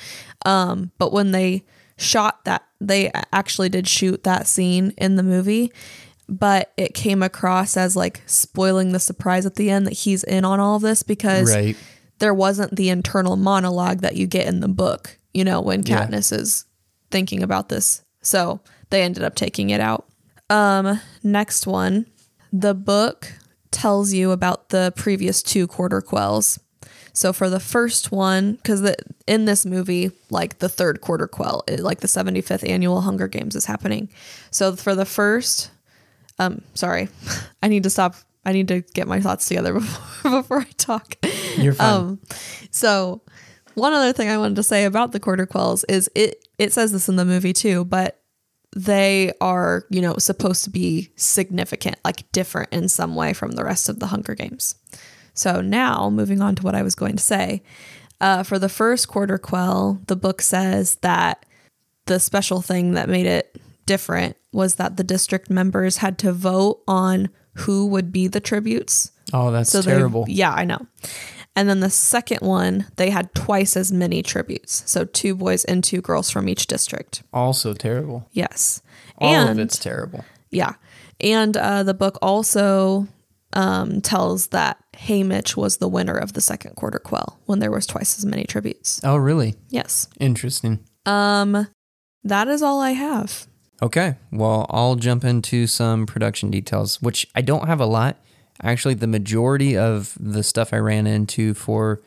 Um, 0.45 0.91
but 0.97 1.11
when 1.11 1.31
they 1.31 1.65
shot 1.97 2.45
that, 2.45 2.63
they 2.79 3.11
actually 3.31 3.69
did 3.69 3.87
shoot 3.87 4.23
that 4.23 4.47
scene 4.47 4.93
in 4.97 5.15
the 5.15 5.23
movie, 5.23 5.71
but 6.39 6.71
it 6.77 6.93
came 6.93 7.21
across 7.21 7.77
as 7.77 7.95
like 7.95 8.21
spoiling 8.25 8.91
the 8.91 8.99
surprise 8.99 9.45
at 9.45 9.55
the 9.55 9.69
end 9.69 9.85
that 9.87 9.93
he's 9.93 10.23
in 10.23 10.45
on 10.45 10.59
all 10.59 10.75
of 10.77 10.81
this 10.81 11.03
because 11.03 11.53
Right. 11.53 11.75
there 12.19 12.33
wasn't 12.33 12.75
the 12.75 12.89
internal 12.89 13.35
monologue 13.35 13.99
that 14.01 14.15
you 14.15 14.25
get 14.27 14.47
in 14.47 14.59
the 14.59 14.67
book, 14.67 15.17
you 15.33 15.43
know, 15.43 15.61
when 15.61 15.83
Yeah. 15.83 16.07
Katniss 16.07 16.31
is 16.37 16.65
thinking 17.11 17.43
about 17.43 17.69
this. 17.69 18.01
So 18.21 18.61
they 18.89 19.03
ended 19.03 19.23
up 19.23 19.35
taking 19.35 19.69
it 19.69 19.79
out. 19.81 20.05
Um, 20.49 20.99
next 21.23 21.67
one. 21.67 22.05
The 22.51 22.73
book 22.73 23.31
tells 23.71 24.13
you 24.13 24.31
about 24.31 24.69
the 24.69 24.93
previous 24.95 25.41
two 25.43 25.67
quarter 25.67 26.01
quells. 26.01 26.59
So 27.15 27.31
for 27.31 27.47
the 27.49 27.59
first 27.59 28.11
one, 28.11 28.53
because 28.53 28.81
in 29.27 29.45
this 29.45 29.65
movie, 29.67 30.11
like 30.31 30.59
the 30.59 30.69
third 30.69 30.99
quarter 31.01 31.27
quell, 31.27 31.63
like 31.79 31.99
the 31.99 32.07
75th 32.07 32.67
annual 32.67 33.01
Hunger 33.01 33.27
Games 33.27 33.55
is 33.55 33.65
happening. 33.65 34.09
So 34.49 34.75
for 34.75 34.95
the 34.95 35.05
first, 35.05 35.69
um, 36.39 36.61
sorry, 36.73 37.09
I 37.63 37.67
need 37.67 37.83
to 37.83 37.89
stop. 37.89 38.15
I 38.45 38.51
need 38.51 38.67
to 38.67 38.81
get 38.81 39.07
my 39.07 39.21
thoughts 39.21 39.47
together 39.47 39.73
before, 39.73 40.31
before 40.41 40.59
I 40.59 40.69
talk. 40.77 41.15
You're 41.57 41.73
fine. 41.73 41.93
Um, 41.93 42.19
so 42.71 43.21
one 43.75 43.93
other 43.93 44.13
thing 44.13 44.29
I 44.29 44.37
wanted 44.37 44.55
to 44.57 44.63
say 44.63 44.85
about 44.85 45.11
the 45.11 45.19
quarter 45.19 45.45
quells 45.45 45.83
is 45.85 46.09
it 46.15 46.47
it 46.57 46.73
says 46.73 46.91
this 46.91 47.09
in 47.09 47.15
the 47.15 47.25
movie 47.25 47.53
too, 47.53 47.85
but 47.85 48.19
they 48.75 49.31
are, 49.39 49.85
you 49.89 50.01
know, 50.01 50.17
supposed 50.17 50.63
to 50.63 50.69
be 50.69 51.11
significant, 51.15 51.97
like 52.03 52.31
different 52.31 52.73
in 52.73 52.89
some 52.89 53.15
way 53.15 53.33
from 53.33 53.51
the 53.51 53.63
rest 53.63 53.87
of 53.87 53.99
the 53.99 54.07
Hunger 54.07 54.35
Games. 54.35 54.75
So 55.33 55.61
now, 55.61 56.09
moving 56.09 56.41
on 56.41 56.55
to 56.55 56.63
what 56.63 56.75
I 56.75 56.83
was 56.83 56.95
going 56.95 57.15
to 57.15 57.23
say, 57.23 57.63
uh, 58.21 58.43
for 58.43 58.59
the 58.59 58.69
first 58.69 59.07
quarter 59.07 59.37
quell, 59.37 59.99
the 60.07 60.15
book 60.15 60.41
says 60.41 60.95
that 60.97 61.45
the 62.05 62.19
special 62.19 62.61
thing 62.61 62.93
that 62.93 63.09
made 63.09 63.25
it 63.25 63.57
different 63.85 64.37
was 64.53 64.75
that 64.75 64.97
the 64.97 65.03
district 65.03 65.49
members 65.49 65.97
had 65.97 66.17
to 66.19 66.31
vote 66.31 66.81
on 66.87 67.29
who 67.55 67.85
would 67.87 68.11
be 68.11 68.27
the 68.27 68.39
tributes. 68.39 69.11
oh, 69.33 69.51
that's 69.51 69.69
So 69.71 69.81
terrible. 69.81 70.25
Yeah, 70.27 70.51
I 70.53 70.65
know. 70.65 70.85
And 71.55 71.69
then 71.69 71.81
the 71.81 71.89
second 71.91 72.39
one, 72.41 72.87
they 72.95 73.11
had 73.11 73.33
twice 73.35 73.77
as 73.77 73.91
many 73.91 74.23
tributes. 74.23 74.83
So 74.89 75.05
two 75.05 75.35
boys 75.35 75.63
and 75.65 75.83
two 75.83 76.01
girls 76.01 76.31
from 76.31 76.49
each 76.49 76.65
district. 76.65 77.21
Also 77.31 77.73
terrible. 77.73 78.27
Yes. 78.31 78.81
All 79.19 79.31
and 79.33 79.59
of 79.59 79.65
it's 79.65 79.77
terrible. 79.77 80.25
yeah. 80.49 80.73
And 81.21 81.55
uh, 81.55 81.83
the 81.83 81.93
book 81.93 82.17
also 82.23 83.07
um, 83.53 84.01
tells 84.01 84.47
that 84.47 84.83
Haymitch 84.93 85.55
was 85.55 85.77
the 85.77 85.87
winner 85.87 86.17
of 86.17 86.33
the 86.33 86.41
second 86.41 86.75
quarter 86.75 86.97
quell 86.97 87.39
when 87.45 87.59
there 87.59 87.69
was 87.71 87.85
twice 87.85 88.17
as 88.17 88.25
many 88.25 88.45
tributes. 88.45 88.99
Oh, 89.03 89.15
really? 89.17 89.53
Yes. 89.69 90.07
Interesting. 90.19 90.79
Um, 91.05 91.67
that 92.23 92.47
is 92.47 92.63
all 92.63 92.81
I 92.81 92.91
have. 92.91 93.45
Okay. 93.83 94.15
Well, 94.31 94.65
I'll 94.69 94.95
jump 94.95 95.25
into 95.25 95.67
some 95.67 96.05
production 96.05 96.49
details, 96.49 97.01
which 97.01 97.27
I 97.35 97.41
don't 97.41 97.67
have 97.67 97.81
a 97.81 97.85
lot. 97.85 98.15
Actually, 98.61 98.93
the 98.93 99.07
majority 99.07 99.75
of 99.77 100.17
the 100.17 100.41
stuff 100.41 100.73
I 100.73 100.77
ran 100.77 101.05
into 101.05 101.53
for 101.53 102.01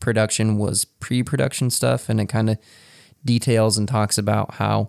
production 0.00 0.56
was 0.56 0.86
pre 0.86 1.22
production 1.22 1.68
stuff, 1.68 2.08
and 2.08 2.18
it 2.18 2.30
kind 2.30 2.48
of 2.48 2.56
details 3.26 3.76
and 3.76 3.86
talks 3.86 4.16
about 4.16 4.54
how 4.54 4.88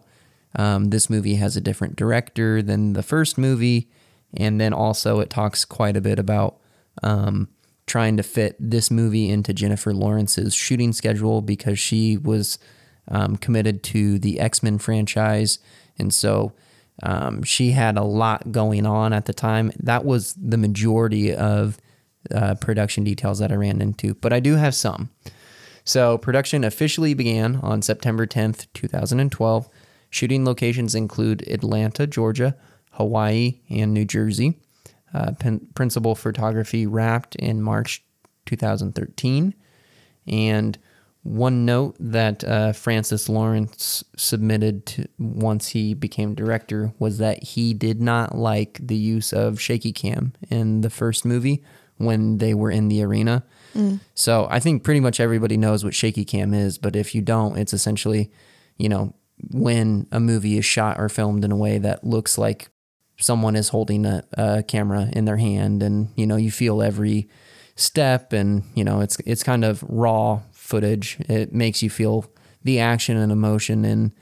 um, 0.55 0.91
this 0.91 1.10
movie 1.10 1.36
has 1.36 1.58
a 1.58 1.62
different 1.62 1.98
director 1.98 2.62
than 2.62 2.93
the 2.93 3.03
first 3.03 3.38
movie. 3.38 3.89
And 4.34 4.62
then 4.62 4.72
also, 4.72 5.19
it 5.19 5.29
talks 5.29 5.65
quite 5.65 5.98
a 5.98 6.01
bit 6.01 6.19
about 6.19 6.55
um, 7.03 7.50
trying 7.86 8.15
to 8.15 8.24
fit 8.24 8.55
this 8.62 8.89
movie 8.89 9.29
into 9.29 9.51
Jennifer 9.51 9.93
Lawrence's 9.93 10.55
shooting 10.55 10.93
schedule 10.93 11.41
because 11.41 11.79
she 11.79 12.15
was 12.15 12.60
um, 13.10 13.36
committed 13.38 13.84
to 13.84 14.20
the 14.20 14.39
X 14.39 14.63
Men 14.63 14.78
franchise. 14.78 15.60
And 15.98 16.13
so 16.13 16.54
um, 17.04 17.44
she 17.44 17.72
had 17.72 17.98
a 17.98 18.04
lot 18.04 18.51
going 18.51 18.86
on 18.86 19.13
at 19.13 19.25
the 19.25 19.34
time. 19.34 19.72
That 19.80 20.06
was 20.06 20.34
the 20.34 20.58
majority 20.58 21.34
of 21.34 21.78
uh, 22.34 22.56
production 22.56 23.04
details 23.04 23.39
that 23.39 23.51
I 23.51 23.56
ran 23.56 23.82
into, 23.82 24.13
but 24.16 24.34
I 24.34 24.39
do 24.39 24.56
have 24.56 24.75
some. 24.75 25.10
So, 25.86 26.18
production 26.18 26.63
officially 26.63 27.13
began 27.13 27.56
on 27.58 27.82
September 27.82 28.28
10th, 28.28 28.68
2012. 28.74 29.70
Shooting 30.12 30.46
locations 30.46 30.94
include 30.94 31.48
Atlanta, 31.48 32.06
Georgia, 32.06 32.56
Hawaii, 32.92 33.60
and 33.70 33.94
New 33.94 34.06
Jersey. 34.06 34.60
Uh, 35.13 35.32
principal 35.74 36.13
photography 36.13 36.86
wrapped 36.86 37.36
in 37.38 37.63
March 37.63 38.04
2013. 38.46 39.56
And 40.28 40.78
one 41.24 41.66
note 41.66 41.96
that 42.00 42.44
uh, 42.44 42.72
Francis 42.74 43.28
Lawrence 43.28 44.04
submitted 44.16 44.86
to, 44.88 45.06
once 45.18 45.68
he 45.70 45.94
became 45.94 46.34
director 46.34 46.94
was 46.98 47.18
that 47.18 47.44
he 47.44 47.74
did 47.74 48.02
not 48.02 48.36
like 48.38 48.80
the 48.82 48.96
use 48.96 49.34
of 49.34 49.60
shaky 49.60 49.92
cam 49.92 50.34
in 50.50 50.82
the 50.82 50.90
first 50.90 51.26
movie 51.26 51.64
when 51.98 52.38
they 52.38 52.54
were 52.54 52.72
in 52.72 52.88
the 52.88 53.04
arena. 53.04 53.44
So 54.16 54.48
I 54.50 54.60
think 54.60 54.84
pretty 54.84 55.02
much 55.02 55.20
everybody 55.20 55.58
knows 55.58 55.84
what 55.84 55.94
shaky 55.94 56.24
cam 56.26 56.54
is, 56.54 56.78
but 56.78 56.96
if 56.96 57.14
you 57.14 57.22
don't, 57.22 57.58
it's 57.58 57.74
essentially, 57.74 58.32
you 58.78 58.88
know, 58.90 59.14
when 59.52 60.08
a 60.12 60.20
movie 60.20 60.58
is 60.58 60.66
shot 60.66 61.00
or 61.00 61.10
filmed 61.10 61.44
in 61.44 61.52
a 61.52 61.58
way 61.58 61.78
that 61.78 62.04
looks 62.04 62.38
like 62.38 62.70
someone 63.20 63.56
is 63.56 63.70
holding 63.70 64.06
a, 64.06 64.24
a 64.34 64.64
camera 64.64 65.10
in 65.14 65.26
their 65.26 65.38
hand 65.38 65.84
and 65.84 66.10
you 66.16 66.26
know 66.26 66.38
you 66.38 66.52
feel 66.52 66.82
every 66.82 67.30
step 67.76 68.34
and 68.34 68.64
you 68.76 68.84
know 68.84 69.02
it's 69.02 69.20
it's 69.26 69.44
kind 69.44 69.64
of 69.64 69.84
raw 69.88 70.42
footage 70.70 71.18
it 71.28 71.52
makes 71.54 71.82
you 71.84 71.90
feel 71.90 72.26
the 72.64 72.80
action 72.80 73.18
and 73.18 73.32
emotion 73.32 73.84
in 73.84 74.14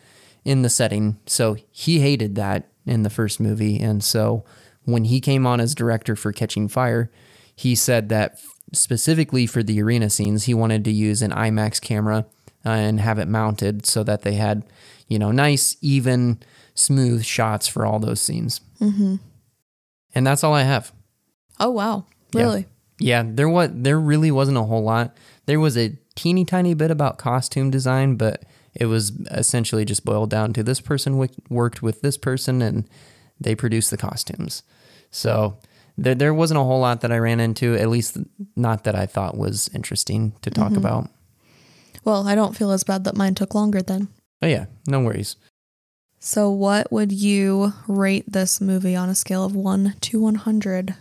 in 0.46 0.62
the 0.62 0.70
setting 0.70 1.18
so 1.26 1.56
he 1.72 2.00
hated 2.00 2.36
that 2.36 2.70
in 2.86 3.04
the 3.04 3.10
first 3.10 3.40
movie 3.40 3.80
and 3.80 4.04
so 4.04 4.44
when 4.86 5.04
he 5.06 5.20
came 5.20 5.46
on 5.46 5.60
as 5.60 5.76
director 5.76 6.16
for 6.16 6.32
catching 6.32 6.68
fire 6.70 7.12
he 7.56 7.76
said 7.76 8.08
that 8.10 8.40
specifically 8.74 9.46
for 9.46 9.62
the 9.64 9.82
arena 9.82 10.10
scenes 10.10 10.46
he 10.46 10.54
wanted 10.54 10.84
to 10.86 10.92
use 10.92 11.22
an 11.22 11.32
IMAX 11.32 11.82
camera 11.82 12.26
uh, 12.66 12.70
and 12.70 13.00
have 13.00 13.20
it 13.20 13.28
mounted 13.28 13.86
so 13.86 14.04
that 14.04 14.22
they 14.22 14.36
had 14.36 14.64
you 15.08 15.20
know 15.20 15.32
nice 15.32 15.76
even 15.82 16.40
smooth 16.76 17.24
shots 17.26 17.68
for 17.68 17.86
all 17.86 18.00
those 18.00 18.22
scenes 18.22 18.62
Mm-hmm. 18.80 19.16
and 20.14 20.28
that's 20.28 20.44
all 20.44 20.54
I 20.54 20.62
have. 20.62 20.92
Oh, 21.60 21.72
wow. 21.72 22.06
Yeah. 22.32 22.42
Really? 22.44 22.66
Yeah, 23.00 23.24
there 23.26 23.50
was 23.50 23.70
there 23.74 24.00
really 24.00 24.30
wasn't 24.30 24.58
a 24.60 24.64
whole 24.64 24.84
lot. 24.84 25.18
There 25.48 25.60
was 25.60 25.76
a 25.78 25.98
teeny 26.18 26.44
tiny 26.44 26.74
bit 26.74 26.92
about 26.92 27.18
costume 27.18 27.72
design, 27.72 28.16
but 28.16 28.44
it 28.76 28.88
was 28.88 29.12
essentially 29.32 29.86
just 29.86 30.04
boiled 30.04 30.30
down 30.30 30.52
to 30.54 30.64
this 30.64 30.82
person 30.82 31.28
worked 31.50 31.82
with 31.82 32.02
this 32.02 32.18
person 32.18 32.62
and 32.62 32.90
they 33.40 33.56
produced 33.56 33.92
the 33.92 33.98
costumes. 33.98 34.64
So 35.10 35.58
there 35.98 36.16
there 36.16 36.34
wasn't 36.34 36.60
a 36.60 36.64
whole 36.64 36.80
lot 36.80 37.02
that 37.02 37.12
I 37.12 37.18
ran 37.18 37.40
into, 37.40 37.76
at 37.76 37.90
least 37.90 38.18
not 38.56 38.84
that 38.84 38.96
I 38.96 39.06
thought 39.06 39.38
was 39.38 39.70
interesting 39.74 40.34
to 40.42 40.50
talk 40.50 40.70
mm-hmm. 40.70 40.78
about. 40.78 41.10
Well, 42.04 42.28
I 42.28 42.36
don't 42.36 42.56
feel 42.56 42.72
as 42.72 42.84
bad 42.84 43.04
that 43.04 43.16
mine 43.16 43.36
took 43.36 43.56
longer 43.56 43.82
then. 43.82 44.08
Oh, 44.42 44.48
yeah, 44.48 44.66
no 44.88 45.00
worries. 45.02 45.36
So, 46.20 46.50
what 46.50 46.92
would 46.92 47.12
you 47.12 47.74
rate 47.88 48.32
this 48.32 48.62
movie 48.62 48.96
on 48.96 49.10
a 49.10 49.16
scale 49.16 49.44
of 49.44 49.56
1 49.56 49.96
to 50.02 50.22
100? 50.22 50.96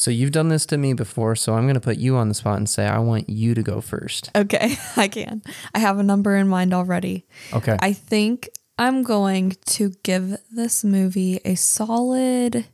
So 0.00 0.10
you've 0.10 0.32
done 0.32 0.48
this 0.48 0.64
to 0.64 0.78
me 0.78 0.94
before, 0.94 1.36
so 1.36 1.52
I'm 1.52 1.64
going 1.64 1.74
to 1.74 1.80
put 1.80 1.98
you 1.98 2.16
on 2.16 2.30
the 2.30 2.34
spot 2.34 2.56
and 2.56 2.66
say 2.66 2.86
I 2.86 3.00
want 3.00 3.28
you 3.28 3.52
to 3.52 3.62
go 3.62 3.82
first. 3.82 4.30
Okay, 4.34 4.78
I 4.96 5.08
can. 5.08 5.42
I 5.74 5.78
have 5.78 5.98
a 5.98 6.02
number 6.02 6.36
in 6.36 6.48
mind 6.48 6.72
already. 6.72 7.26
Okay. 7.52 7.76
I 7.80 7.92
think 7.92 8.48
I'm 8.78 9.02
going 9.02 9.58
to 9.66 9.90
give 10.02 10.38
this 10.50 10.84
movie 10.84 11.38
a 11.44 11.54
solid 11.54 12.64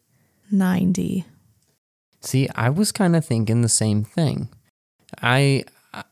90. 0.52 1.25
See, 2.21 2.49
I 2.54 2.71
was 2.71 2.92
kind 2.92 3.16
of 3.16 3.25
thinking 3.25 3.62
the 3.62 3.68
same 3.68 4.04
thing. 4.04 4.49
I 5.21 5.64
uh, 5.92 6.04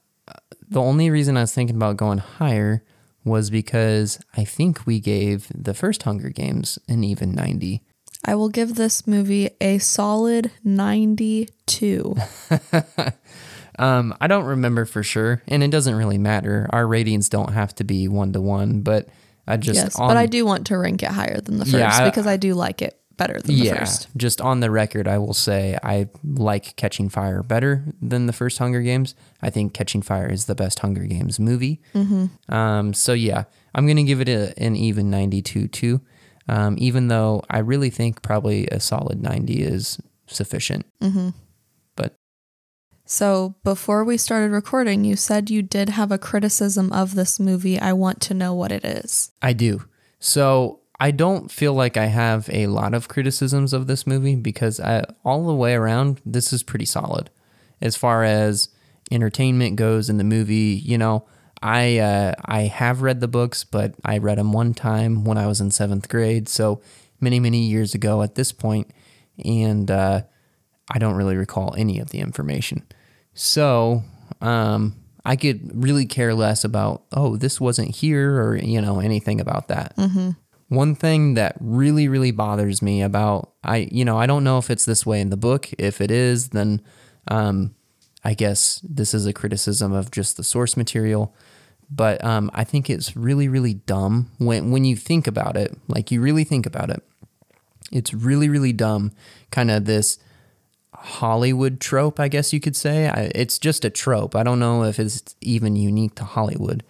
the 0.68 0.80
only 0.80 1.10
reason 1.10 1.36
I 1.36 1.42
was 1.42 1.54
thinking 1.54 1.76
about 1.76 1.96
going 1.96 2.18
higher 2.18 2.82
was 3.24 3.50
because 3.50 4.18
I 4.36 4.42
think 4.44 4.84
we 4.84 4.98
gave 4.98 5.46
the 5.54 5.74
first 5.74 6.02
Hunger 6.02 6.30
Games 6.30 6.76
an 6.88 7.04
even 7.04 7.36
90. 7.36 7.84
I 8.24 8.34
will 8.34 8.48
give 8.48 8.74
this 8.74 9.06
movie 9.06 9.50
a 9.60 9.78
solid 9.78 10.50
92. 10.64 12.16
Um, 13.78 14.14
I 14.20 14.26
don't 14.26 14.44
remember 14.44 14.84
for 14.84 15.02
sure, 15.02 15.42
and 15.48 15.62
it 15.62 15.70
doesn't 15.70 15.94
really 15.94 16.18
matter. 16.18 16.68
Our 16.70 16.86
ratings 16.86 17.28
don't 17.28 17.52
have 17.52 17.74
to 17.76 17.84
be 17.84 18.08
one 18.08 18.32
to 18.32 18.40
one, 18.40 18.82
but 18.82 19.08
I 19.46 19.56
just 19.56 19.76
yes, 19.76 19.98
on, 19.98 20.08
but 20.08 20.16
I 20.16 20.26
do 20.26 20.46
want 20.46 20.68
to 20.68 20.78
rank 20.78 21.02
it 21.02 21.10
higher 21.10 21.40
than 21.40 21.58
the 21.58 21.64
first 21.64 21.76
Yeah, 21.76 22.04
because 22.04 22.26
I 22.26 22.36
do 22.36 22.54
like 22.54 22.82
it 22.82 22.98
better 23.16 23.40
than 23.40 23.56
the 23.56 23.64
yeah, 23.64 23.80
first. 23.80 24.08
just 24.16 24.40
on 24.40 24.60
the 24.60 24.70
record, 24.70 25.08
I 25.08 25.18
will 25.18 25.34
say 25.34 25.76
I 25.82 26.08
like 26.22 26.76
Catching 26.76 27.08
Fire 27.08 27.42
better 27.42 27.84
than 28.00 28.26
the 28.26 28.32
first 28.32 28.58
Hunger 28.58 28.80
Games. 28.80 29.14
I 29.42 29.50
think 29.50 29.74
Catching 29.74 30.02
Fire 30.02 30.28
is 30.28 30.46
the 30.46 30.54
best 30.54 30.78
Hunger 30.80 31.04
Games 31.04 31.40
movie. 31.40 31.80
Mm-hmm. 31.94 32.54
Um, 32.54 32.94
so 32.94 33.12
yeah, 33.12 33.44
I'm 33.74 33.86
gonna 33.86 34.04
give 34.04 34.20
it 34.20 34.28
a, 34.28 34.54
an 34.56 34.76
even 34.76 35.10
92 35.10 35.68
too. 35.68 36.00
Um, 36.48 36.76
even 36.78 37.08
though 37.08 37.42
I 37.48 37.58
really 37.58 37.90
think 37.90 38.22
probably 38.22 38.66
a 38.66 38.80
solid 38.80 39.22
90 39.22 39.62
is 39.62 39.98
sufficient. 40.26 40.84
Mm-hmm. 41.00 41.30
But 41.96 42.14
So 43.06 43.54
before 43.64 44.04
we 44.04 44.16
started 44.16 44.50
recording, 44.50 45.04
you 45.04 45.16
said 45.16 45.50
you 45.50 45.62
did 45.62 45.90
have 45.90 46.12
a 46.12 46.18
criticism 46.18 46.92
of 46.92 47.14
this 47.14 47.40
movie. 47.40 47.78
I 47.78 47.92
want 47.92 48.20
to 48.22 48.34
know 48.34 48.54
what 48.54 48.72
it 48.72 48.84
is. 48.84 49.32
I 49.40 49.52
do. 49.52 49.84
So 50.18 50.80
I 51.00 51.10
don't 51.10 51.50
feel 51.50 51.74
like 51.74 51.96
I 51.96 52.06
have 52.06 52.48
a 52.52 52.66
lot 52.68 52.94
of 52.94 53.08
criticisms 53.08 53.72
of 53.72 53.86
this 53.86 54.06
movie 54.06 54.36
because 54.36 54.80
I, 54.80 55.04
all 55.24 55.46
the 55.46 55.54
way 55.54 55.74
around, 55.74 56.20
this 56.24 56.52
is 56.52 56.62
pretty 56.62 56.86
solid. 56.86 57.30
As 57.80 57.96
far 57.96 58.22
as 58.24 58.68
entertainment 59.10 59.76
goes 59.76 60.08
in 60.08 60.18
the 60.18 60.24
movie, 60.24 60.80
you 60.82 60.96
know, 60.96 61.26
I 61.64 61.96
uh, 61.96 62.34
I 62.44 62.62
have 62.64 63.00
read 63.00 63.20
the 63.20 63.28
books, 63.28 63.64
but 63.64 63.94
I 64.04 64.18
read 64.18 64.36
them 64.36 64.52
one 64.52 64.74
time 64.74 65.24
when 65.24 65.38
I 65.38 65.46
was 65.46 65.62
in 65.62 65.70
seventh 65.70 66.10
grade, 66.10 66.46
so 66.46 66.82
many 67.20 67.40
many 67.40 67.60
years 67.64 67.94
ago 67.94 68.20
at 68.22 68.34
this 68.34 68.52
point, 68.52 68.90
and 69.42 69.90
uh, 69.90 70.20
I 70.90 70.98
don't 70.98 71.14
really 71.14 71.36
recall 71.36 71.74
any 71.78 71.98
of 72.00 72.10
the 72.10 72.20
information. 72.20 72.84
So 73.32 74.02
um, 74.42 74.94
I 75.24 75.36
could 75.36 75.82
really 75.82 76.04
care 76.04 76.34
less 76.34 76.64
about 76.64 77.04
oh 77.12 77.36
this 77.36 77.58
wasn't 77.62 77.96
here 77.96 78.38
or 78.42 78.56
you 78.56 78.82
know 78.82 79.00
anything 79.00 79.40
about 79.40 79.68
that. 79.68 79.94
One 80.68 80.94
thing 80.94 81.32
that 81.34 81.56
really 81.60 82.08
really 82.08 82.30
bothers 82.30 82.82
me 82.82 83.00
about 83.00 83.54
I 83.64 83.88
you 83.90 84.04
know 84.04 84.18
I 84.18 84.26
don't 84.26 84.44
know 84.44 84.58
if 84.58 84.70
it's 84.70 84.84
this 84.84 85.06
way 85.06 85.22
in 85.22 85.30
the 85.30 85.38
book. 85.38 85.70
If 85.78 86.02
it 86.02 86.10
is, 86.10 86.50
then 86.50 86.82
um, 87.28 87.74
I 88.22 88.34
guess 88.34 88.80
this 88.86 89.14
is 89.14 89.24
a 89.24 89.32
criticism 89.32 89.94
of 89.94 90.10
just 90.10 90.36
the 90.36 90.44
source 90.44 90.76
material. 90.76 91.34
But 91.90 92.24
um, 92.24 92.50
I 92.54 92.64
think 92.64 92.90
it's 92.90 93.16
really 93.16 93.48
really 93.48 93.74
dumb 93.74 94.30
when 94.38 94.70
when 94.70 94.84
you 94.84 94.96
think 94.96 95.26
about 95.26 95.56
it. 95.56 95.76
Like 95.88 96.10
you 96.10 96.20
really 96.20 96.44
think 96.44 96.66
about 96.66 96.90
it. 96.90 97.02
It's 97.92 98.12
really 98.12 98.48
really 98.48 98.72
dumb. 98.72 99.12
Kind 99.50 99.70
of 99.70 99.84
this 99.84 100.18
Hollywood 100.94 101.80
trope, 101.80 102.18
I 102.18 102.28
guess 102.28 102.52
you 102.52 102.60
could 102.60 102.76
say. 102.76 103.08
I, 103.08 103.30
it's 103.34 103.58
just 103.58 103.84
a 103.84 103.90
trope. 103.90 104.34
I 104.34 104.42
don't 104.42 104.58
know 104.58 104.84
if 104.84 104.98
it's 104.98 105.36
even 105.40 105.76
unique 105.76 106.14
to 106.16 106.24
Hollywood. 106.24 106.82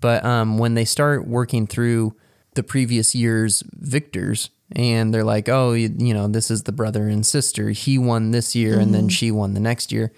But 0.00 0.24
um, 0.24 0.58
when 0.58 0.74
they 0.74 0.84
start 0.84 1.26
working 1.26 1.66
through 1.66 2.14
the 2.54 2.62
previous 2.62 3.14
year's 3.14 3.62
victors, 3.72 4.50
and 4.72 5.14
they're 5.14 5.24
like, 5.24 5.48
oh, 5.48 5.72
you, 5.72 5.94
you 5.96 6.12
know, 6.14 6.26
this 6.26 6.50
is 6.50 6.64
the 6.64 6.72
brother 6.72 7.06
and 7.08 7.24
sister. 7.24 7.70
He 7.70 7.96
won 7.96 8.30
this 8.30 8.54
year, 8.54 8.78
and 8.80 8.94
then 8.94 9.08
she 9.08 9.30
won 9.30 9.54
the 9.54 9.60
next 9.60 9.92
year. 9.92 10.12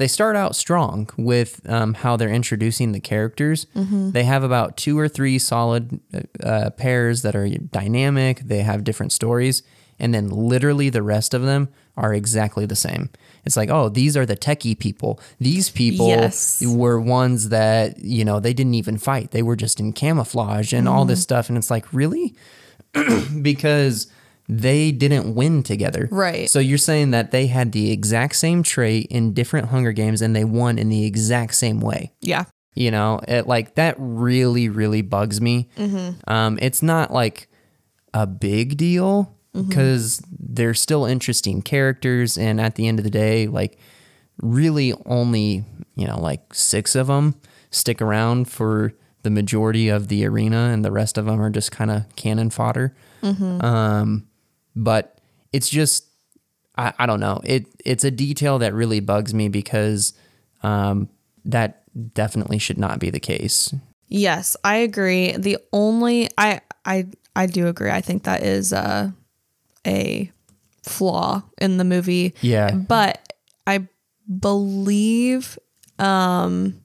They 0.00 0.08
start 0.08 0.34
out 0.34 0.56
strong 0.56 1.08
with 1.18 1.60
um, 1.68 1.92
how 1.94 2.16
they're 2.16 2.32
introducing 2.42 2.92
the 2.92 3.00
characters. 3.00 3.66
They 3.74 4.24
have 4.24 4.42
about 4.42 4.76
two 4.78 4.98
or 4.98 5.08
three 5.08 5.38
solid 5.38 6.00
uh, 6.42 6.70
pairs 6.70 7.20
that 7.22 7.36
are 7.36 7.46
dynamic. 7.48 8.40
They 8.40 8.62
have 8.62 8.82
different 8.82 9.12
stories, 9.12 9.62
and 9.98 10.14
then 10.14 10.30
literally 10.30 10.88
the 10.88 11.02
rest 11.02 11.34
of 11.34 11.42
them 11.42 11.68
are 11.98 12.14
exactly 12.14 12.64
the 12.64 12.76
same. 12.76 13.10
It's 13.44 13.56
like, 13.58 13.68
oh, 13.68 13.90
these 13.90 14.16
are 14.16 14.24
the 14.24 14.36
techie 14.36 14.78
people. 14.78 15.20
These 15.38 15.68
people 15.70 16.08
Yes. 16.08 16.62
were 16.66 16.98
ones 16.98 17.50
that, 17.50 17.98
you 17.98 18.24
know, 18.24 18.40
they 18.40 18.54
didn't 18.54 18.74
even 18.74 18.96
fight. 18.96 19.32
They 19.32 19.42
were 19.42 19.56
just 19.56 19.80
in 19.80 19.92
camouflage 19.92 20.72
and 20.72 20.88
all 20.88 21.02
Mm-hmm. 21.02 21.10
this 21.10 21.22
stuff. 21.22 21.48
And 21.50 21.58
it's 21.58 21.70
like, 21.70 21.92
really? 21.92 22.34
because 23.42 24.06
they 24.50 24.90
didn't 24.90 25.34
win 25.34 25.62
together. 25.62 26.08
Right. 26.10 26.50
So 26.50 26.58
you're 26.58 26.76
saying 26.76 27.12
that 27.12 27.30
they 27.30 27.46
had 27.46 27.70
the 27.70 27.92
exact 27.92 28.34
same 28.34 28.64
trait 28.64 29.06
in 29.08 29.32
different 29.32 29.68
Hunger 29.68 29.92
Games 29.92 30.20
and 30.20 30.34
they 30.34 30.44
won 30.44 30.76
in 30.76 30.88
the 30.88 31.04
exact 31.06 31.54
same 31.54 31.80
way. 31.80 32.12
Yeah. 32.20 32.44
You 32.74 32.90
know, 32.90 33.20
it 33.28 33.46
like 33.46 33.76
that 33.76 33.94
really, 33.98 34.68
really 34.68 35.02
bugs 35.02 35.40
me. 35.40 35.68
Um, 36.26 36.58
it's 36.60 36.82
not 36.82 37.12
like 37.12 37.48
a 38.12 38.26
big 38.26 38.76
deal 38.76 39.36
because 39.52 40.22
they're 40.38 40.74
still 40.74 41.04
interesting 41.04 41.62
characters, 41.62 42.38
and 42.38 42.60
at 42.60 42.76
the 42.76 42.86
end 42.86 43.00
of 43.00 43.04
the 43.04 43.10
day, 43.10 43.48
like 43.48 43.78
really 44.40 44.94
only 45.06 45.64
you 45.96 46.06
know 46.06 46.18
like 46.18 46.54
six 46.54 46.94
of 46.94 47.08
them 47.08 47.34
stick 47.70 48.00
around 48.00 48.48
for 48.48 48.92
the 49.22 49.30
majority 49.30 49.88
of 49.88 50.06
the 50.06 50.24
arena, 50.24 50.70
and 50.72 50.84
the 50.84 50.92
rest 50.92 51.18
of 51.18 51.26
them 51.26 51.40
are 51.40 51.50
just 51.50 51.72
kind 51.72 51.90
of 51.90 52.04
cannon 52.14 52.50
fodder. 52.50 52.94
Um, 53.22 54.26
but 54.74 55.18
it's 55.52 55.68
just 55.68 56.06
I, 56.76 56.92
I 56.98 57.06
don't 57.06 57.20
know. 57.20 57.40
It 57.44 57.66
it's 57.84 58.04
a 58.04 58.10
detail 58.10 58.58
that 58.58 58.74
really 58.74 59.00
bugs 59.00 59.34
me 59.34 59.48
because 59.48 60.14
um, 60.62 61.08
that 61.44 61.82
definitely 62.14 62.58
should 62.58 62.78
not 62.78 62.98
be 62.98 63.10
the 63.10 63.20
case. 63.20 63.74
Yes, 64.08 64.56
I 64.64 64.76
agree. 64.76 65.36
The 65.36 65.58
only 65.72 66.28
I 66.38 66.60
I 66.84 67.06
I 67.36 67.46
do 67.46 67.68
agree. 67.68 67.90
I 67.90 68.00
think 68.00 68.24
that 68.24 68.42
is 68.42 68.72
uh, 68.72 69.10
a 69.86 70.30
flaw 70.82 71.42
in 71.58 71.76
the 71.76 71.84
movie. 71.84 72.34
Yeah. 72.40 72.72
But 72.72 73.32
I 73.66 73.86
believe 74.38 75.58
um 75.98 76.80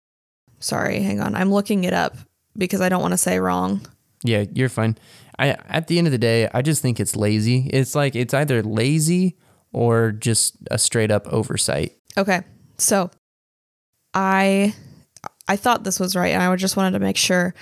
sorry, 0.59 0.99
hang 0.99 1.19
on. 1.19 1.35
I'm 1.35 1.51
looking 1.51 1.83
it 1.83 1.93
up 1.93 2.17
because 2.57 2.81
I 2.81 2.89
don't 2.89 3.01
want 3.01 3.13
to 3.13 3.17
say 3.17 3.39
wrong. 3.39 3.81
Yeah, 4.25 4.45
you're 4.53 4.69
fine. 4.69 4.97
I 5.37 5.49
at 5.67 5.87
the 5.87 5.97
end 5.97 6.07
of 6.07 6.11
the 6.11 6.17
day, 6.17 6.49
I 6.53 6.61
just 6.61 6.81
think 6.81 6.99
it's 6.99 7.15
lazy. 7.15 7.69
It's 7.71 7.95
like 7.95 8.15
it's 8.15 8.33
either 8.33 8.63
lazy 8.63 9.37
or 9.73 10.11
just 10.11 10.55
a 10.71 10.77
straight 10.77 11.11
up 11.11 11.27
oversight. 11.27 11.93
Okay. 12.17 12.43
So 12.77 13.11
I 14.13 14.73
I 15.47 15.55
thought 15.57 15.83
this 15.83 15.99
was 15.99 16.15
right 16.15 16.33
and 16.33 16.41
I 16.41 16.55
just 16.55 16.77
wanted 16.77 16.91
to 16.91 17.03
make 17.03 17.17
sure. 17.17 17.53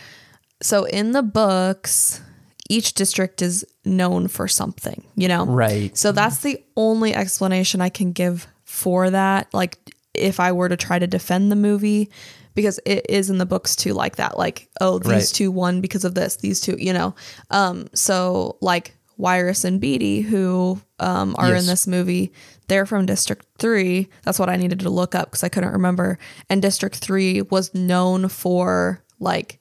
So 0.62 0.86
in 0.86 1.12
the 1.12 1.24
books, 1.24 2.22
each 2.70 2.94
district 2.94 3.42
is 3.42 3.66
known 3.84 4.28
for 4.28 4.48
something, 4.48 5.04
you 5.16 5.28
know? 5.28 5.46
Right. 5.46 5.96
So 5.98 6.12
that's 6.12 6.40
the 6.40 6.64
only 6.78 7.14
explanation 7.14 7.82
I 7.82 7.90
can 7.90 8.14
give 8.14 8.48
for 8.64 9.10
that. 9.10 9.54
Like 9.54 9.78
if 10.14 10.40
I 10.40 10.52
were 10.52 10.70
to 10.70 10.78
try 10.78 11.00
to 11.00 11.08
defend 11.08 11.52
the 11.52 11.56
movie, 11.56 12.10
because 12.56 12.80
it 12.86 13.06
is 13.10 13.30
in 13.30 13.38
the 13.38 13.46
books 13.46 13.76
too, 13.76 13.94
like 13.94 14.16
that. 14.18 14.38
Like, 14.38 14.70
oh, 14.82 15.00
these 15.00 15.12
Right. 15.12 15.26
two 15.26 15.52
won 15.52 15.82
because 15.82 16.04
of 16.06 16.16
this, 16.16 16.36
these 16.38 16.60
two, 16.62 16.76
you 16.80 16.94
know. 16.94 17.16
Um, 17.52 17.88
so 17.94 18.58
like 18.62 18.96
Wiress 19.18 19.64
and 19.64 19.82
Beetee, 19.82 20.24
who 20.24 20.80
um 21.00 21.36
are 21.38 21.50
Yes. 21.50 21.62
in 21.62 21.68
this 21.68 21.88
movie, 21.88 22.32
they're 22.68 22.86
from 22.86 23.06
District 23.06 23.46
Three. 23.60 24.10
That's 24.24 24.40
what 24.40 24.50
I 24.50 24.56
needed 24.56 24.80
to 24.82 24.90
look 24.90 25.14
up 25.16 25.30
because 25.30 25.44
I 25.44 25.50
couldn't 25.50 25.72
remember. 25.74 26.18
And 26.50 26.62
District 26.62 26.96
Three 26.96 27.42
was 27.42 27.74
known 27.74 28.28
for 28.30 29.04
like 29.20 29.60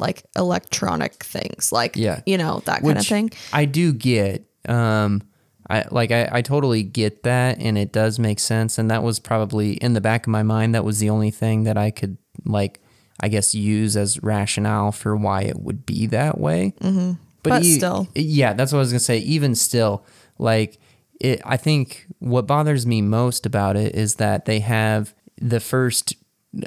like 0.00 0.22
electronic 0.36 1.22
things, 1.24 1.72
like 1.72 1.96
Yeah. 1.96 2.20
you 2.26 2.38
know, 2.38 2.62
that 2.66 2.82
kind 2.82 2.98
of 2.98 3.06
thing. 3.06 3.30
I 3.52 3.64
do 3.64 3.92
get. 3.92 4.44
Um, 4.68 5.22
I 5.70 5.84
like 5.90 6.10
I, 6.12 6.28
I 6.32 6.42
totally 6.42 6.82
get 6.82 7.24
that, 7.24 7.58
and 7.60 7.76
it 7.76 7.92
does 7.92 8.18
make 8.18 8.38
sense. 8.40 8.78
And 8.78 8.90
that 8.90 9.02
was 9.02 9.18
probably 9.18 9.72
in 9.74 9.92
the 9.92 10.00
back 10.00 10.26
of 10.26 10.30
my 10.30 10.42
mind. 10.42 10.74
That 10.74 10.84
was 10.84 10.98
the 10.98 11.10
only 11.10 11.30
thing 11.30 11.64
that 11.64 11.76
I 11.76 11.90
could 11.90 12.16
like, 12.44 12.80
I 13.20 13.28
guess, 13.28 13.54
use 13.54 13.96
as 13.96 14.22
rationale 14.22 14.92
for 14.92 15.16
why 15.16 15.42
it 15.42 15.60
would 15.60 15.86
be 15.86 16.06
that 16.06 16.38
way. 16.38 16.74
Mm-hmm. 16.80 17.12
But 17.42 17.64
still. 17.64 18.08
yeah, 18.14 18.52
that's 18.52 18.72
what 18.72 18.78
I 18.78 18.80
was 18.80 18.90
gonna 18.90 19.00
say. 19.00 19.18
Even 19.18 19.54
still, 19.54 20.04
like 20.38 20.78
it, 21.20 21.40
I 21.44 21.56
think 21.56 22.06
what 22.18 22.46
bothers 22.46 22.86
me 22.86 23.02
most 23.02 23.46
about 23.46 23.76
it 23.76 23.94
is 23.94 24.16
that 24.16 24.44
they 24.44 24.60
have 24.60 25.14
the 25.40 25.60
first, 25.60 26.14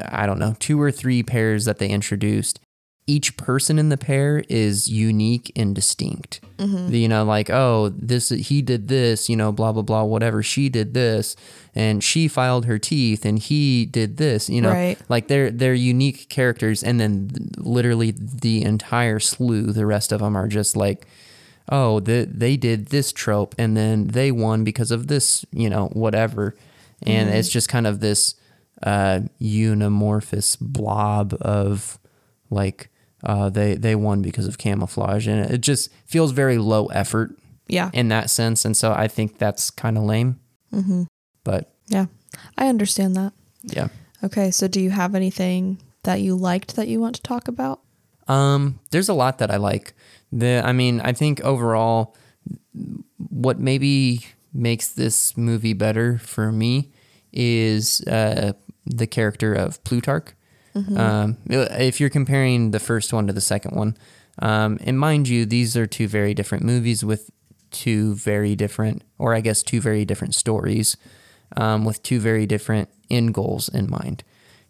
I 0.09 0.25
don't 0.25 0.39
know, 0.39 0.55
two 0.59 0.81
or 0.81 0.91
three 0.91 1.23
pairs 1.23 1.65
that 1.65 1.77
they 1.79 1.89
introduced, 1.89 2.59
each 3.07 3.35
person 3.35 3.77
in 3.79 3.89
the 3.89 3.97
pair 3.97 4.43
is 4.47 4.87
unique 4.89 5.51
and 5.55 5.75
distinct. 5.75 6.39
You 6.59 7.07
know, 7.07 7.23
like 7.23 7.49
oh, 7.49 7.89
this 7.89 8.29
he 8.29 8.61
did 8.61 8.87
this, 8.87 9.27
you 9.27 9.35
know, 9.35 9.51
blah 9.51 9.71
blah 9.71 9.81
blah, 9.81 10.03
whatever. 10.03 10.43
She 10.43 10.69
did 10.69 10.93
this, 10.93 11.35
and 11.73 12.03
she 12.03 12.27
filed 12.27 12.65
her 12.65 12.77
teeth, 12.77 13.25
and 13.25 13.39
he 13.39 13.85
did 13.85 14.17
this. 14.17 14.47
You 14.47 14.61
know, 14.61 14.69
Right. 14.71 14.97
like 15.09 15.27
they're 15.27 15.49
they're 15.49 15.73
unique 15.73 16.29
characters, 16.29 16.83
and 16.83 16.99
then 16.99 17.31
literally 17.57 18.11
the 18.11 18.61
entire 18.61 19.19
slew, 19.19 19.71
the 19.73 19.87
rest 19.87 20.11
of 20.11 20.19
them 20.19 20.37
are 20.37 20.47
just 20.47 20.75
like, 20.77 21.07
oh, 21.69 21.99
the, 21.99 22.27
they 22.31 22.57
did 22.57 22.87
this 22.87 23.11
trope, 23.11 23.55
and 23.57 23.75
then 23.75 24.07
they 24.09 24.31
won 24.31 24.63
because 24.63 24.91
of 24.91 25.07
this, 25.07 25.43
you 25.51 25.69
know, 25.69 25.87
whatever, 25.93 26.55
and 27.01 27.29
it's 27.31 27.49
just 27.49 27.69
kind 27.69 27.87
of 27.87 28.01
this 28.01 28.35
uh, 28.83 29.21
unamorphous 29.41 30.55
blob 30.57 31.33
of 31.41 31.97
like 32.51 32.89
uh, 33.23 33.49
they 33.49 33.75
they 33.75 33.95
won 33.95 34.21
because 34.21 34.47
of 34.47 34.57
camouflage, 34.57 35.27
and 35.27 35.49
it 35.51 35.61
just 35.61 35.89
feels 36.05 36.31
very 36.31 36.57
low 36.57 36.87
effort 36.87 37.35
Yeah. 37.67 37.89
in 37.93 38.09
that 38.09 38.29
sense, 38.29 38.65
and 38.65 38.75
so 38.75 38.91
I 38.93 39.07
think 39.07 39.37
that's 39.37 39.69
kind 39.71 39.97
of 39.97 40.03
lame. 40.03 40.39
Mm-hmm. 40.73 41.03
But 41.43 41.73
yeah. 41.87 42.05
I 42.57 42.67
understand 42.67 43.15
that. 43.15 43.33
yeah. 43.63 43.87
Okay, 44.23 44.51
so 44.51 44.67
do 44.67 44.79
you 44.79 44.91
have 44.91 45.15
anything 45.15 45.79
that 46.03 46.21
you 46.21 46.35
liked 46.35 46.75
that 46.75 46.87
you 46.87 46.99
want 47.01 47.15
to 47.15 47.21
talk 47.21 47.47
about? 47.47 47.81
Um, 48.27 48.79
there's 48.91 49.09
a 49.09 49.13
lot 49.13 49.37
that 49.39 49.51
I 49.51 49.57
like. 49.57 49.93
The 50.31 50.61
I 50.63 50.71
mean, 50.73 51.01
I 51.01 51.11
think 51.13 51.41
overall 51.41 52.15
what 53.29 53.59
maybe 53.59 54.25
makes 54.53 54.87
this 54.89 55.35
movie 55.37 55.73
better 55.73 56.17
for 56.17 56.51
me 56.51 56.91
is 57.33 58.01
uh, 58.07 58.53
the 58.85 59.07
character 59.07 59.53
of 59.53 59.83
Plutarch. 59.83 60.33
Um, 60.75 61.37
if 61.45 61.99
you're 61.99 62.09
comparing 62.09 62.71
the 62.71 62.79
first 62.79 63.13
one 63.13 63.27
to 63.27 63.33
the 63.33 63.41
second 63.41 63.75
one, 63.75 63.97
um, 64.39 64.77
and 64.81 64.97
mind 64.97 65.27
you, 65.27 65.45
these 65.45 65.75
are 65.75 65.85
two 65.85 66.07
very 66.07 66.33
different 66.33 66.63
movies 66.63 67.03
with 67.03 67.29
two 67.71 68.15
very 68.15 68.55
different, 68.55 69.03
or 69.17 69.33
I 69.33 69.41
guess 69.41 69.63
two 69.63 69.81
very 69.81 70.05
different 70.05 70.35
stories, 70.35 70.97
um, 71.57 71.85
with 71.85 72.01
two 72.03 72.19
very 72.19 72.45
different 72.45 72.89
end 73.09 73.33
goals 73.33 73.69
in 73.69 73.89
mind. 73.89 74.23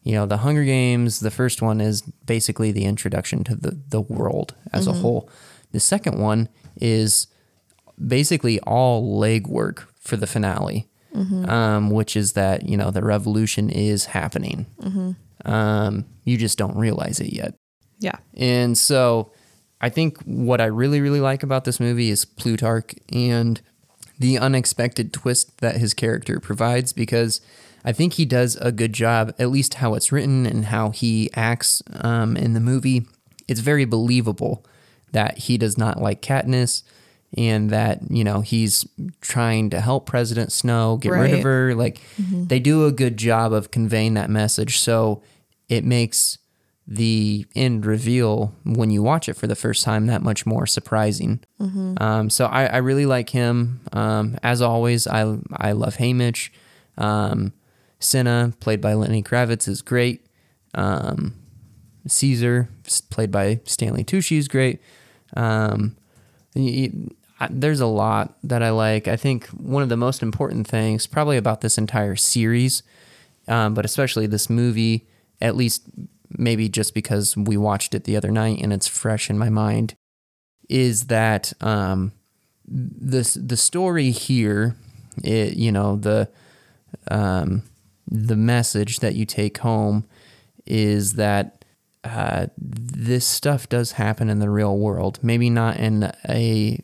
You 0.04 0.14
know, 0.14 0.26
the 0.26 0.38
Hunger 0.38 0.64
Games, 0.64 1.20
the 1.20 1.30
first 1.30 1.62
one 1.62 1.80
is 1.80 2.02
basically 2.02 2.72
the 2.72 2.86
introduction 2.86 3.44
to 3.44 3.56
the, 3.56 3.80
the 3.90 4.02
world 4.02 4.56
as 4.74 4.88
a 4.88 4.94
whole. 5.02 5.30
The 5.72 5.80
second 5.80 6.18
one 6.20 6.50
is 6.76 7.28
basically 8.08 8.60
all 8.62 9.20
legwork 9.20 9.84
for 10.00 10.18
the 10.18 10.26
finale, 10.26 10.88
um, 11.46 11.92
which 11.92 12.16
is 12.16 12.34
that, 12.34 12.68
you 12.68 12.76
know, 12.78 12.90
the 12.90 13.04
revolution 13.04 13.70
is 13.70 14.06
happening. 14.06 14.66
Um, 15.45 16.06
you 16.23 16.38
just 16.38 16.58
don't 16.58 16.75
realize 16.75 17.19
it 17.19 17.34
yet. 17.34 17.56
Yeah. 17.99 18.17
And 18.34 18.77
so 18.77 19.32
I 19.80 19.89
think 19.89 20.21
what 20.23 20.62
I 20.62 20.65
really, 20.65 21.01
really 21.01 21.21
like 21.21 21.43
about 21.43 21.65
this 21.65 21.80
movie 21.80 22.10
is 22.10 22.25
Plutarch 22.25 22.95
and 23.12 23.62
the 24.19 24.38
unexpected 24.38 25.13
twist 25.13 25.60
that 25.62 25.77
his 25.77 25.93
character 25.93 26.39
provides 26.39 26.93
because 26.93 27.41
I 27.84 27.91
think 27.91 28.13
he 28.13 28.25
does 28.25 28.56
a 28.58 28.71
good 28.71 28.93
job, 28.93 29.34
at 29.39 29.49
least 29.49 29.75
how 29.75 29.95
it's 29.95 30.12
written 30.12 30.45
and 30.45 30.65
how 30.65 30.91
he 30.91 31.32
acts 31.34 31.82
um, 31.95 32.38
in 32.38 32.54
the 32.54 32.60
movie. 32.60 33.08
It's 33.47 33.60
very 33.60 33.86
believable 33.86 34.63
that 35.12 35.39
he 35.39 35.58
does 35.58 35.77
not 35.77 35.99
like 35.99 36.21
Katniss 36.21 36.84
and 37.36 37.69
that, 37.71 37.99
you 38.10 38.23
know, 38.23 38.41
he's 38.41 38.86
trying 39.21 39.71
to 39.71 39.82
help 39.82 40.06
President 40.06 40.51
Snow 40.51 40.97
get 40.97 41.12
rid 41.12 41.34
of 41.34 41.43
her. 41.43 41.73
Like, 41.73 42.01
they 42.47 42.60
do 42.60 42.86
a 42.86 42.91
good 42.91 43.17
job 43.17 43.54
of 43.54 43.71
conveying 43.71 44.13
that 44.13 44.30
message. 44.30 44.77
So 44.80 45.23
it 45.71 45.84
makes 45.86 46.38
the 46.88 47.45
end 47.55 47.86
reveal 47.86 48.53
when 48.65 48.89
you 48.89 49.01
watch 49.01 49.29
it 49.29 49.36
for 49.36 49.47
the 49.47 49.55
first 49.55 49.84
time 49.86 50.07
that 50.07 50.21
much 50.21 50.45
more 50.45 50.65
surprising. 50.67 51.39
Um, 52.03 52.29
so 52.29 52.45
I, 52.47 52.65
I 52.65 52.77
really 52.77 53.05
like 53.05 53.29
him. 53.29 53.79
Um, 53.93 54.38
as 54.43 54.62
always, 54.62 55.07
I 55.07 55.38
I 55.55 55.71
love 55.71 55.95
Haymitch. 55.97 56.49
Um, 56.97 57.53
Cinna, 57.99 58.51
played 58.60 58.81
by 58.81 58.93
Lenny 58.95 59.23
Kravitz, 59.23 59.67
is 59.67 59.81
great. 59.81 60.25
Um, 60.73 61.36
Caesar, 62.07 62.67
played 63.10 63.31
by 63.31 63.60
Stanley 63.65 64.03
Tucci, 64.03 64.38
is 64.38 64.47
great. 64.47 64.81
Um, 65.38 65.95
y- 66.55 66.89
y- 66.91 67.10
I- 67.39 67.49
there's 67.51 67.79
a 67.79 67.86
lot 67.88 68.36
that 68.43 68.63
I 68.63 68.71
like. 68.71 69.07
I 69.07 69.15
think 69.15 69.45
one 69.47 69.84
of 69.84 69.89
the 69.89 69.97
most 69.97 70.21
important 70.23 70.67
things, 70.67 71.07
probably 71.07 71.38
about 71.38 71.62
this 71.62 71.77
entire 71.77 72.15
series, 72.15 72.84
um, 73.47 73.73
but 73.75 73.86
especially 73.86 74.27
this 74.27 74.49
movie, 74.49 75.07
at 75.41 75.56
least 75.56 75.89
maybe 76.30 76.69
just 76.69 76.93
because 76.93 77.36
we 77.36 77.58
watched 77.58 77.93
it 77.93 78.06
the 78.06 78.15
other 78.15 78.32
night 78.32 78.60
and 78.62 78.71
it's 78.71 78.88
fresh 78.88 79.30
in 79.30 79.38
my 79.38 79.49
mind, 79.49 79.95
is 80.69 81.08
that 81.08 81.54
um, 81.62 82.13
this 82.65 83.34
the 83.34 83.58
story 83.58 84.12
here, 84.12 84.75
it, 85.23 85.58
you 85.58 85.71
know 85.71 85.95
the 85.95 86.30
um, 87.10 87.63
the 88.08 88.36
message 88.36 88.99
that 88.99 89.15
you 89.15 89.25
take 89.25 89.60
home 89.60 90.06
is 90.65 91.13
that 91.13 91.65
uh, 92.04 92.47
this 92.58 93.25
stuff 93.25 93.69
does 93.69 93.93
happen 93.93 94.30
in 94.30 94.39
the 94.39 94.49
real 94.49 94.77
world. 94.77 95.19
Maybe 95.21 95.49
not 95.49 95.77
in 95.77 96.12
a 96.27 96.82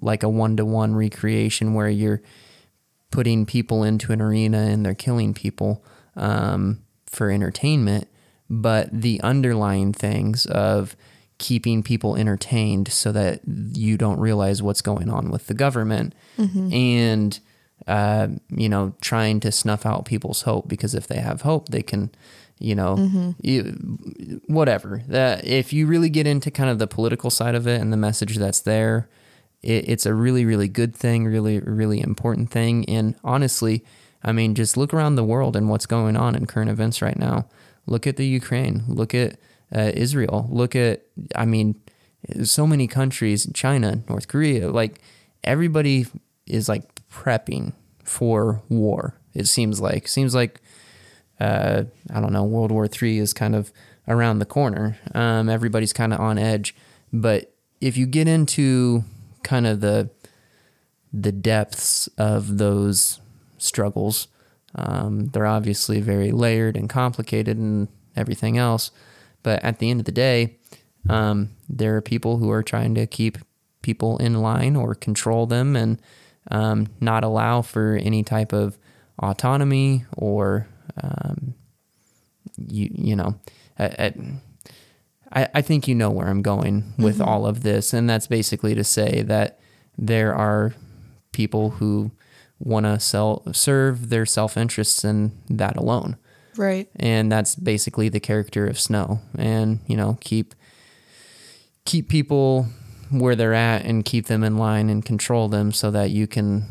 like 0.00 0.22
a 0.22 0.28
one 0.28 0.56
to 0.56 0.64
one 0.64 0.94
recreation 0.94 1.74
where 1.74 1.88
you're 1.88 2.22
putting 3.10 3.46
people 3.46 3.82
into 3.84 4.12
an 4.12 4.20
arena 4.20 4.58
and 4.58 4.84
they're 4.84 4.94
killing 4.94 5.32
people 5.32 5.84
um, 6.16 6.82
for 7.08 7.30
entertainment, 7.30 8.08
but 8.48 8.88
the 8.92 9.20
underlying 9.22 9.92
things 9.92 10.46
of 10.46 10.96
keeping 11.38 11.82
people 11.82 12.16
entertained 12.16 12.88
so 12.88 13.12
that 13.12 13.40
you 13.72 13.96
don't 13.96 14.18
realize 14.18 14.60
what's 14.60 14.82
going 14.82 15.08
on 15.08 15.30
with 15.30 15.46
the 15.46 15.54
government 15.54 16.12
and 16.72 17.40
uh, 17.86 18.26
you 18.50 18.68
know 18.68 18.92
trying 19.00 19.38
to 19.40 19.52
snuff 19.52 19.86
out 19.86 20.04
people's 20.04 20.42
hope 20.42 20.68
because 20.68 20.94
if 20.94 21.06
they 21.06 21.20
have 21.20 21.42
hope 21.42 21.68
they 21.68 21.82
can 21.82 22.10
you 22.58 22.74
know 22.74 22.96
you, 23.40 24.40
whatever. 24.46 25.02
That 25.06 25.44
if 25.46 25.72
you 25.72 25.86
really 25.86 26.10
get 26.10 26.26
into 26.26 26.50
kind 26.50 26.70
of 26.70 26.78
the 26.78 26.88
political 26.88 27.30
side 27.30 27.54
of 27.54 27.66
it 27.68 27.80
and 27.80 27.92
the 27.92 27.96
message 27.96 28.36
that's 28.36 28.60
there 28.60 29.08
it, 29.62 29.88
it's 29.88 30.06
a 30.06 30.14
really 30.14 30.44
really 30.44 30.68
good 30.68 30.94
thing 30.94 31.24
really 31.24 31.60
really 31.60 32.00
important 32.00 32.50
thing. 32.50 32.84
And 32.88 33.14
honestly 33.22 33.84
i 34.22 34.32
mean 34.32 34.54
just 34.54 34.76
look 34.76 34.92
around 34.92 35.16
the 35.16 35.24
world 35.24 35.56
and 35.56 35.68
what's 35.68 35.86
going 35.86 36.16
on 36.16 36.34
in 36.34 36.46
current 36.46 36.70
events 36.70 37.02
right 37.02 37.18
now 37.18 37.46
look 37.86 38.06
at 38.06 38.16
the 38.16 38.26
ukraine 38.26 38.82
look 38.88 39.14
at 39.14 39.38
uh, 39.74 39.90
israel 39.94 40.48
look 40.50 40.74
at 40.74 41.02
i 41.34 41.44
mean 41.44 41.74
so 42.42 42.66
many 42.66 42.86
countries 42.86 43.48
china 43.54 44.02
north 44.08 44.28
korea 44.28 44.70
like 44.70 45.00
everybody 45.44 46.06
is 46.46 46.68
like 46.68 46.82
prepping 47.10 47.72
for 48.02 48.62
war 48.68 49.14
it 49.34 49.46
seems 49.46 49.80
like 49.80 50.08
seems 50.08 50.34
like 50.34 50.60
uh, 51.40 51.84
I 52.12 52.20
don't 52.20 52.32
know, 52.32 52.44
World 52.44 52.72
War 52.72 52.88
III 52.90 53.18
is 53.18 53.32
kind 53.32 53.54
of 53.54 53.72
around 54.06 54.38
the 54.38 54.46
corner. 54.46 54.98
Um, 55.14 55.48
everybody's 55.48 55.92
kind 55.92 56.12
of 56.12 56.20
on 56.20 56.38
edge. 56.38 56.74
But 57.12 57.52
if 57.80 57.96
you 57.96 58.06
get 58.06 58.28
into 58.28 59.04
kind 59.42 59.66
of 59.66 59.80
the 59.80 60.10
the 61.10 61.32
depths 61.32 62.06
of 62.18 62.58
those 62.58 63.20
struggles, 63.58 64.28
um, 64.74 65.26
they're 65.26 65.46
obviously 65.46 66.00
very 66.00 66.30
layered 66.30 66.76
and 66.76 66.88
complicated 66.88 67.56
and 67.56 67.88
everything 68.16 68.58
else. 68.58 68.90
But 69.42 69.62
at 69.62 69.78
the 69.78 69.90
end 69.90 70.00
of 70.00 70.06
the 70.06 70.12
day, 70.12 70.56
um, 71.08 71.50
there 71.68 71.96
are 71.96 72.00
people 72.00 72.38
who 72.38 72.50
are 72.50 72.62
trying 72.62 72.94
to 72.96 73.06
keep 73.06 73.38
people 73.82 74.18
in 74.18 74.34
line 74.34 74.76
or 74.76 74.94
control 74.94 75.46
them 75.46 75.76
and 75.76 76.00
um, 76.50 76.88
not 77.00 77.24
allow 77.24 77.62
for 77.62 77.98
any 78.02 78.22
type 78.22 78.52
of 78.52 78.78
autonomy 79.20 80.04
or 80.16 80.66
um, 81.02 81.54
you 82.56 82.90
you 82.92 83.16
know 83.16 83.38
I, 83.78 84.12
I, 85.32 85.48
I 85.54 85.62
think 85.62 85.86
you 85.86 85.94
know 85.94 86.10
where 86.10 86.28
I'm 86.28 86.42
going 86.42 86.94
with 86.98 87.20
all 87.20 87.46
of 87.46 87.62
this. 87.62 87.92
And 87.92 88.08
that's 88.08 88.26
basically 88.26 88.74
to 88.74 88.84
say 88.84 89.22
that 89.22 89.60
there 89.96 90.34
are 90.34 90.74
people 91.32 91.70
who 91.70 92.10
want 92.58 92.84
to 92.86 92.98
sell 93.00 93.42
serve 93.52 94.08
their 94.10 94.26
self-interests 94.26 95.04
and 95.04 95.30
that 95.48 95.76
alone 95.76 96.16
Right. 96.56 96.88
and 96.96 97.30
that's 97.30 97.54
basically 97.54 98.08
the 98.08 98.18
character 98.20 98.66
of 98.66 98.80
Snow. 98.80 99.20
And 99.38 99.78
you 99.86 99.96
know, 99.96 100.18
keep 100.20 100.54
keep 101.84 102.08
people 102.08 102.66
where 103.10 103.36
they're 103.36 103.54
at 103.54 103.84
and 103.84 104.04
keep 104.04 104.26
them 104.26 104.42
in 104.44 104.56
line 104.58 104.90
and 104.90 105.04
control 105.04 105.48
them 105.48 105.72
so 105.72 105.90
that 105.90 106.10
you 106.10 106.26
can 106.26 106.66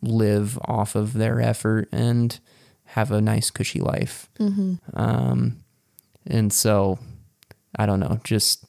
live 0.00 0.58
off 0.64 0.94
of 0.94 1.12
their 1.14 1.40
effort 1.40 1.88
and 1.92 2.38
have 2.84 3.10
a 3.10 3.20
nice 3.20 3.50
cushy 3.50 3.80
life. 3.80 4.30
Um, 4.94 5.58
and 6.26 6.52
so, 6.52 6.98
I 7.78 7.84
don't 7.84 8.00
know, 8.00 8.20
just 8.24 8.64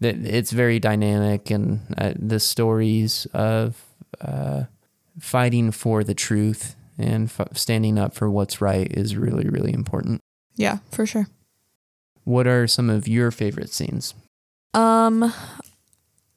that 0.00 0.16
it's 0.16 0.50
very 0.50 0.78
dynamic 0.78 1.50
and 1.50 1.80
uh, 1.96 2.12
the 2.16 2.40
stories 2.40 3.26
of 3.32 3.82
uh, 4.20 4.64
fighting 5.18 5.70
for 5.70 6.04
the 6.04 6.14
truth 6.14 6.76
and 6.98 7.26
f- 7.26 7.56
standing 7.56 7.98
up 7.98 8.14
for 8.14 8.30
what's 8.30 8.60
right 8.60 8.90
is 8.90 9.16
really 9.16 9.48
really 9.48 9.72
important. 9.72 10.20
Yeah, 10.56 10.78
for 10.90 11.06
sure. 11.06 11.28
What 12.24 12.46
are 12.46 12.66
some 12.66 12.90
of 12.90 13.08
your 13.08 13.30
favorite 13.30 13.70
scenes? 13.70 14.14
Um, 14.74 15.32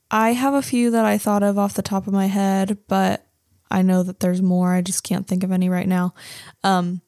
I 0.09 0.33
have 0.33 0.53
a 0.53 0.61
few 0.61 0.91
that 0.91 1.05
I 1.05 1.17
thought 1.17 1.43
of 1.43 1.57
off 1.57 1.73
the 1.73 1.81
top 1.81 2.07
of 2.07 2.13
my 2.13 2.27
head, 2.27 2.77
but 2.87 3.25
I 3.69 3.81
know 3.81 4.03
that 4.03 4.19
there's 4.19 4.41
more. 4.41 4.73
I 4.73 4.81
just 4.81 5.03
can't 5.03 5.27
think 5.27 5.43
of 5.43 5.51
any 5.51 5.69
right 5.69 5.87
now. 5.87 6.13
Um, 6.63 7.01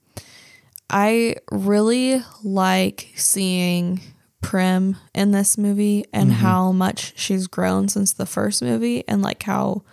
I 0.89 1.37
really 1.51 2.21
like 2.43 3.11
seeing 3.15 4.01
Prim 4.41 4.97
in 5.13 5.31
this 5.31 5.57
movie 5.57 6.05
and 6.13 6.31
how 6.31 6.71
much 6.71 7.13
she's 7.17 7.47
grown 7.47 7.87
since 7.87 8.13
the 8.13 8.25
first 8.25 8.61
movie 8.61 9.03
and 9.07 9.21
like 9.21 9.41
how 9.43 9.83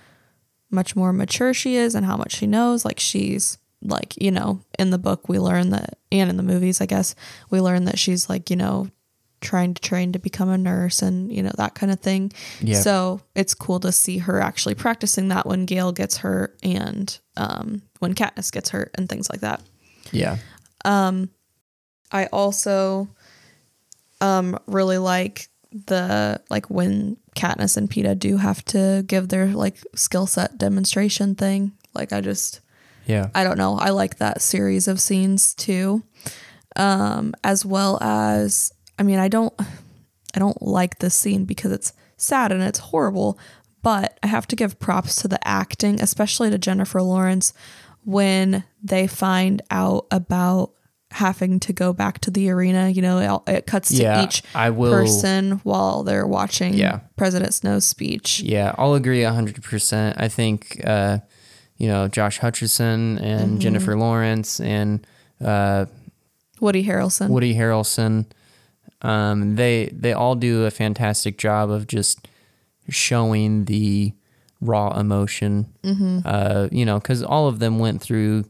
much 0.73 0.97
more 0.97 1.13
mature 1.13 1.55
she 1.55 1.77
is 1.77 1.95
and 1.95 2.07
how 2.07 2.17
much 2.17 2.33
she 2.35 2.47
knows. 2.47 2.85
Like 2.85 2.99
she's 2.99 3.59
like, 3.83 4.21
you 4.21 4.31
know, 4.31 4.65
in 4.79 4.91
the 4.91 4.99
book 4.99 5.29
we 5.29 5.39
learn 5.39 5.71
that 5.71 5.99
and 6.11 6.31
in 6.31 6.37
the 6.37 6.43
movies, 6.43 6.81
I 6.81 6.87
guess, 6.87 7.15
we 7.51 7.61
learn 7.61 7.85
that 7.85 7.99
she's 7.99 8.29
like, 8.29 8.51
you 8.51 8.57
know, 8.57 8.89
trying 9.41 9.75
to 9.75 9.83
train 9.83 10.13
to 10.13 10.19
become 10.19 10.49
a 10.49 10.57
nurse 10.57 11.03
and, 11.03 11.33
you 11.33 11.43
know, 11.43 11.51
that 11.59 11.75
kind 11.75 11.93
of 11.93 12.01
thing. 12.01 12.33
Yeah. 12.61 12.81
So 12.81 13.21
it's 13.35 13.55
cool 13.55 13.81
to 13.81 13.93
see 13.93 14.19
her 14.19 14.41
actually 14.41 14.75
practicing 14.75 15.29
that 15.29 15.47
when 15.47 15.67
Gale 15.67 15.93
gets 15.93 16.17
hurt 16.17 16.57
and 16.63 17.19
um 17.37 17.83
when 17.99 18.15
Katniss 18.15 18.53
gets 18.53 18.71
hurt 18.71 18.93
and 18.95 19.09
things 19.09 19.29
like 19.29 19.41
that. 19.41 19.61
Yeah. 20.13 20.39
Um 20.85 21.29
I 22.11 22.27
also 22.27 23.09
um 24.21 24.59
really 24.67 24.99
like 24.99 25.49
the 25.73 26.41
like 26.51 26.71
when 26.71 27.17
Katniss 27.35 27.77
and 27.77 27.91
Peeta 27.91 28.19
do 28.19 28.37
have 28.37 28.65
to 28.67 29.05
give 29.07 29.29
their 29.29 29.47
like 29.49 29.77
skill 29.95 30.27
set 30.27 30.59
demonstration 30.59 31.35
thing. 31.35 31.73
Like 31.95 32.13
I 32.13 32.21
just 32.21 32.61
Yeah. 33.07 33.31
I 33.35 33.45
don't 33.45 33.59
know. 33.59 33.79
I 33.79 33.91
like 33.91 34.19
that 34.19 34.43
series 34.43 34.89
of 34.89 35.01
scenes 35.01 35.55
too. 35.55 36.03
Um 36.77 37.35
as 37.43 37.65
well 37.65 37.99
as 38.03 38.73
I 38.99 39.03
mean 39.03 39.19
I 39.19 39.29
don't 39.29 39.55
I 40.35 40.39
don't 40.39 40.63
like 40.63 40.99
this 40.99 41.15
scene 41.15 41.45
because 41.45 41.73
it's 41.73 41.93
sad 42.17 42.53
and 42.53 42.63
it's 42.63 42.79
horrible, 42.79 43.39
but 43.83 44.19
I 44.23 44.29
have 44.29 44.47
to 44.49 44.57
give 44.57 44.79
props 44.79 45.17
to 45.23 45.29
the 45.29 45.47
acting, 45.47 46.01
especially 46.01 46.51
to 46.51 46.59
Jennifer 46.59 47.03
Lawrence 47.03 47.53
when 48.05 48.65
they 48.83 49.07
find 49.07 49.63
out 49.71 50.07
about 50.11 50.73
having 51.13 51.61
to 51.61 51.73
go 51.73 51.93
back 51.93 52.19
to 52.21 52.31
the 52.31 52.51
arena, 52.51 52.89
you 52.89 53.03
know, 53.03 53.43
it, 53.47 53.53
it 53.53 53.67
cuts 53.67 53.89
to 53.91 54.03
Yeah, 54.03 54.25
each 54.25 54.43
I 54.55 54.71
will- 54.71 54.91
person 54.93 55.61
while 55.65 56.03
they're 56.03 56.27
watching 56.27 56.75
Yeah. 56.75 57.01
President 57.17 57.55
Snow's 57.55 57.85
speech. 57.87 58.41
Yeah, 58.41 58.75
I'll 58.79 58.95
agree 58.95 59.21
100%. 59.23 60.15
I 60.17 60.29
think, 60.29 60.81
uh, 60.85 61.19
you 61.77 61.89
know, 61.89 62.09
Josh 62.09 62.41
Hutcherson 62.41 63.21
and 63.21 63.51
Mm-hmm. 63.53 63.59
Jennifer 63.59 63.97
Lawrence 63.97 64.61
and 64.61 65.07
uh, 65.45 65.87
Woody 66.61 66.85
Harrelson. 66.85 67.29
Woody 67.29 67.55
Harrelson, 67.55 68.27
um, 69.03 69.57
they 69.57 69.87
they 69.93 70.13
all 70.13 70.37
do 70.37 70.65
a 70.65 70.71
fantastic 70.71 71.37
job 71.39 71.71
of 71.71 71.89
just 71.89 72.29
showing 72.89 73.65
the 73.65 74.13
raw 74.61 74.97
emotion. 74.99 75.67
Uh, 76.25 76.69
you 76.71 76.85
know, 76.85 76.99
because 77.01 77.23
all 77.23 77.49
of 77.49 77.59
them 77.59 77.79
went 77.81 78.01
through 78.01 78.45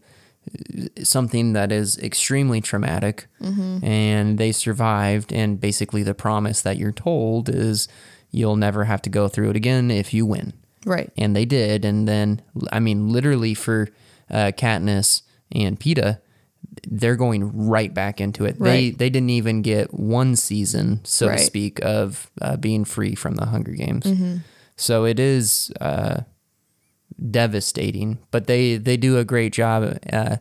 something 1.02 1.52
that 1.52 1.72
is 1.72 1.98
extremely 1.98 2.61
traumatic, 2.61 3.26
and 3.40 4.38
they 4.38 4.52
survived. 4.52 5.33
And 5.33 5.61
basically, 5.61 6.02
the 6.02 6.14
promise 6.14 6.62
that 6.62 6.76
you're 6.78 6.92
told 6.92 7.48
is 7.48 7.88
you'll 8.31 8.57
never 8.57 8.85
have 8.85 9.02
to 9.02 9.11
go 9.11 9.28
through 9.28 9.50
it 9.50 9.57
again 9.57 9.90
if 9.90 10.14
you 10.14 10.24
win 10.24 10.55
right. 10.87 11.11
and 11.18 11.37
they 11.37 11.44
did. 11.44 11.85
And 11.85 12.09
then, 12.09 12.40
I 12.72 12.81
mean, 12.81 13.11
literally 13.11 13.55
for 13.55 13.88
uh, 14.31 14.52
Katniss 14.57 15.22
and 15.50 15.78
Peeta, 15.78 16.20
they're 16.87 17.16
going 17.16 17.68
right 17.68 17.92
back 17.92 18.20
into 18.20 18.44
it. 18.46 18.59
They 18.59 18.90
they 18.90 19.11
didn't 19.11 19.31
even 19.31 19.61
get 19.62 19.92
one 19.92 20.37
season, 20.37 21.00
so 21.05 21.28
Right. 21.28 21.38
to 21.38 21.44
speak, 21.44 21.81
of 21.85 22.31
uh, 22.40 22.57
being 22.57 22.85
free 22.85 23.14
from 23.14 23.35
the 23.35 23.46
Hunger 23.46 23.72
Games. 23.72 24.05
Mm-hmm. 24.05 24.37
So 24.76 25.05
it 25.05 25.20
is 25.20 25.70
uh, 25.81 26.22
devastating, 27.31 28.18
but 28.31 28.46
they 28.46 28.77
they 28.77 28.96
do 28.96 29.18
a 29.18 29.25
great 29.25 29.53
job. 29.53 29.98
Uh, 30.12 30.37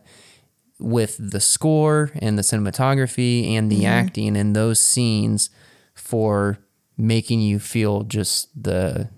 with 0.78 1.16
the 1.20 1.38
score 1.38 2.10
and 2.16 2.36
the 2.36 2.42
cinematography 2.42 3.52
and 3.52 3.70
Mm-hmm. 3.70 3.80
the 3.80 3.86
acting 3.86 4.34
in 4.34 4.52
those 4.52 4.80
scenes 4.80 5.48
for 5.94 6.58
making 6.96 7.40
you 7.40 7.60
feel 7.60 8.02
just 8.02 8.48
the 8.60 9.08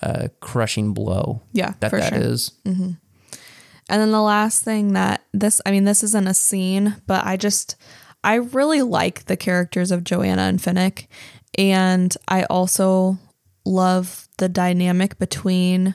uh, 0.00 0.28
crushing 0.40 0.94
blow 0.94 1.42
Yeah, 1.52 1.74
that 1.80 1.90
that 1.90 2.14
sure. 2.14 2.18
is. 2.22 2.52
And 2.64 2.96
then 3.88 4.10
the 4.10 4.22
last 4.22 4.62
thing 4.62 4.94
that 4.94 5.22
this, 5.34 5.60
I 5.66 5.70
mean, 5.70 5.84
this 5.84 6.02
isn't 6.02 6.26
a 6.28 6.32
scene, 6.32 6.96
but 7.06 7.26
I 7.26 7.36
just, 7.36 7.76
I 8.24 8.36
really 8.36 8.80
like 8.80 9.26
the 9.26 9.36
characters 9.36 9.90
of 9.90 10.02
Johanna 10.04 10.42
and 10.42 10.60
Finnick. 10.60 11.08
And 11.58 12.16
I 12.26 12.44
also 12.44 13.18
love 13.66 14.28
the 14.38 14.48
dynamic 14.48 15.18
between 15.18 15.94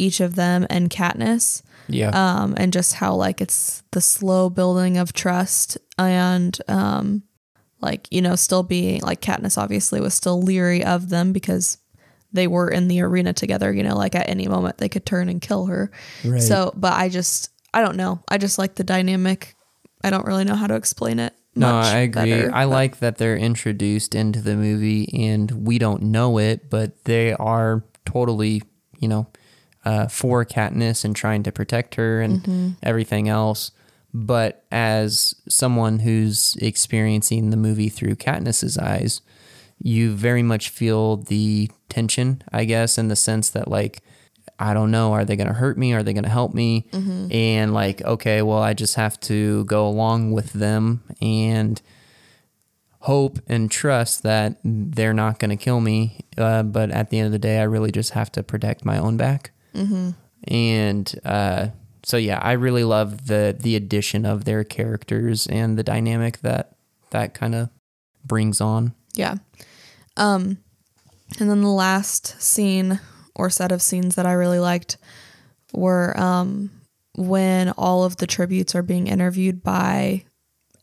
each 0.00 0.20
of 0.20 0.34
them 0.34 0.66
and 0.70 0.88
Katniss. 0.90 1.62
Yeah. 1.88 2.10
Um, 2.10 2.54
and 2.56 2.72
just 2.72 2.94
how 2.94 3.14
like 3.14 3.40
it's 3.40 3.82
the 3.92 4.00
slow 4.00 4.48
building 4.50 4.96
of 4.96 5.12
trust 5.12 5.76
and 5.98 6.56
um 6.68 7.22
like, 7.82 8.06
you 8.10 8.20
know, 8.20 8.36
still 8.36 8.62
being 8.62 9.00
like 9.00 9.20
Katniss 9.22 9.56
obviously 9.56 10.00
was 10.00 10.12
still 10.14 10.40
leery 10.42 10.84
of 10.84 11.08
them 11.08 11.32
because 11.32 11.78
they 12.32 12.46
were 12.46 12.68
in 12.70 12.88
the 12.88 13.00
arena 13.00 13.32
together, 13.32 13.72
you 13.72 13.82
know, 13.82 13.96
like 13.96 14.14
at 14.14 14.28
any 14.28 14.46
moment 14.46 14.76
they 14.78 14.88
could 14.88 15.06
turn 15.06 15.28
and 15.28 15.40
kill 15.40 15.66
her. 15.66 15.90
Right. 16.24 16.42
So, 16.42 16.72
but 16.76 16.92
I 16.92 17.08
just, 17.08 17.48
I 17.72 17.80
don't 17.82 17.96
know. 17.96 18.22
I 18.28 18.36
just 18.38 18.58
like 18.58 18.74
the 18.74 18.84
dynamic. 18.84 19.56
I 20.04 20.10
don't 20.10 20.26
really 20.26 20.44
know 20.44 20.54
how 20.54 20.66
to 20.66 20.74
explain 20.76 21.18
it. 21.18 21.32
no, 21.56 21.72
much 21.72 21.86
I 21.86 21.98
agree. 22.00 22.30
better, 22.30 22.54
I 22.54 22.66
but- 22.66 22.70
like 22.70 22.98
that 22.98 23.16
they're 23.18 23.36
introduced 23.36 24.14
into 24.14 24.40
the 24.42 24.54
movie 24.56 25.08
and 25.30 25.50
we 25.66 25.78
don't 25.78 26.02
know 26.02 26.38
it, 26.38 26.68
but 26.70 27.04
they 27.04 27.32
are 27.32 27.82
totally, 28.04 28.62
you 28.98 29.08
know, 29.08 29.26
uh, 29.84 30.06
for 30.08 30.44
Katniss 30.44 31.04
and 31.04 31.14
trying 31.16 31.42
to 31.44 31.52
protect 31.52 31.94
her 31.96 32.20
and 32.20 32.42
Mm-hmm. 32.42 32.68
everything 32.82 33.28
else. 33.28 33.70
But 34.12 34.64
as 34.72 35.34
someone 35.48 36.00
who's 36.00 36.56
experiencing 36.60 37.50
the 37.50 37.56
movie 37.56 37.88
through 37.88 38.16
Katniss's 38.16 38.76
eyes, 38.76 39.20
you 39.82 40.12
very 40.12 40.42
much 40.42 40.68
feel 40.68 41.16
the 41.16 41.70
tension, 41.88 42.42
I 42.52 42.64
guess, 42.64 42.98
in 42.98 43.08
the 43.08 43.16
sense 43.16 43.50
that 43.50 43.68
like 43.68 44.02
I 44.58 44.74
don't 44.74 44.90
know, 44.90 45.12
are 45.14 45.24
they 45.24 45.36
going 45.36 45.46
to 45.46 45.54
hurt 45.54 45.78
me? 45.78 45.94
Are 45.94 46.02
they 46.02 46.12
going 46.12 46.24
to 46.24 46.28
help 46.30 46.52
me? 46.52 46.86
And 46.92 47.72
like, 47.72 48.02
okay, 48.02 48.42
well, 48.42 48.58
I 48.58 48.74
just 48.74 48.96
have 48.96 49.18
to 49.20 49.64
go 49.64 49.86
along 49.88 50.32
with 50.32 50.52
them 50.52 51.02
and 51.22 51.80
hope 53.00 53.38
and 53.48 53.70
trust 53.70 54.22
that 54.24 54.58
they're 54.62 55.14
not 55.14 55.38
going 55.38 55.48
to 55.50 55.56
kill 55.56 55.80
me. 55.80 56.26
Uh, 56.36 56.62
but 56.62 56.90
at 56.90 57.08
the 57.08 57.18
end 57.18 57.26
of 57.26 57.32
the 57.32 57.38
day, 57.38 57.58
I 57.58 57.62
really 57.62 57.90
just 57.90 58.10
have 58.10 58.30
to 58.32 58.42
protect 58.42 58.84
my 58.84 58.98
own 58.98 59.16
back. 59.16 59.52
And 60.44 61.20
uh, 61.24 61.68
so, 62.02 62.16
yeah, 62.16 62.38
I 62.42 62.52
really 62.52 62.84
love 62.84 63.26
the 63.26 63.56
the 63.58 63.76
addition 63.76 64.24
of 64.24 64.44
their 64.44 64.64
characters 64.64 65.46
and 65.46 65.78
the 65.78 65.82
dynamic 65.82 66.38
that 66.40 66.76
that 67.10 67.34
kind 67.34 67.54
of 67.54 67.68
brings 68.24 68.60
on. 68.60 68.94
Yeah. 69.14 69.36
Um, 70.16 70.58
and 71.38 71.50
then 71.50 71.60
the 71.60 71.68
last 71.68 72.40
scene 72.40 73.00
or 73.34 73.50
set 73.50 73.72
of 73.72 73.82
scenes 73.82 74.14
that 74.14 74.26
I 74.26 74.32
really 74.32 74.58
liked 74.58 74.96
were 75.72 76.18
um, 76.18 76.70
when 77.16 77.70
all 77.70 78.04
of 78.04 78.16
the 78.16 78.26
tributes 78.26 78.74
are 78.74 78.82
being 78.82 79.06
interviewed 79.06 79.62
by, 79.62 80.24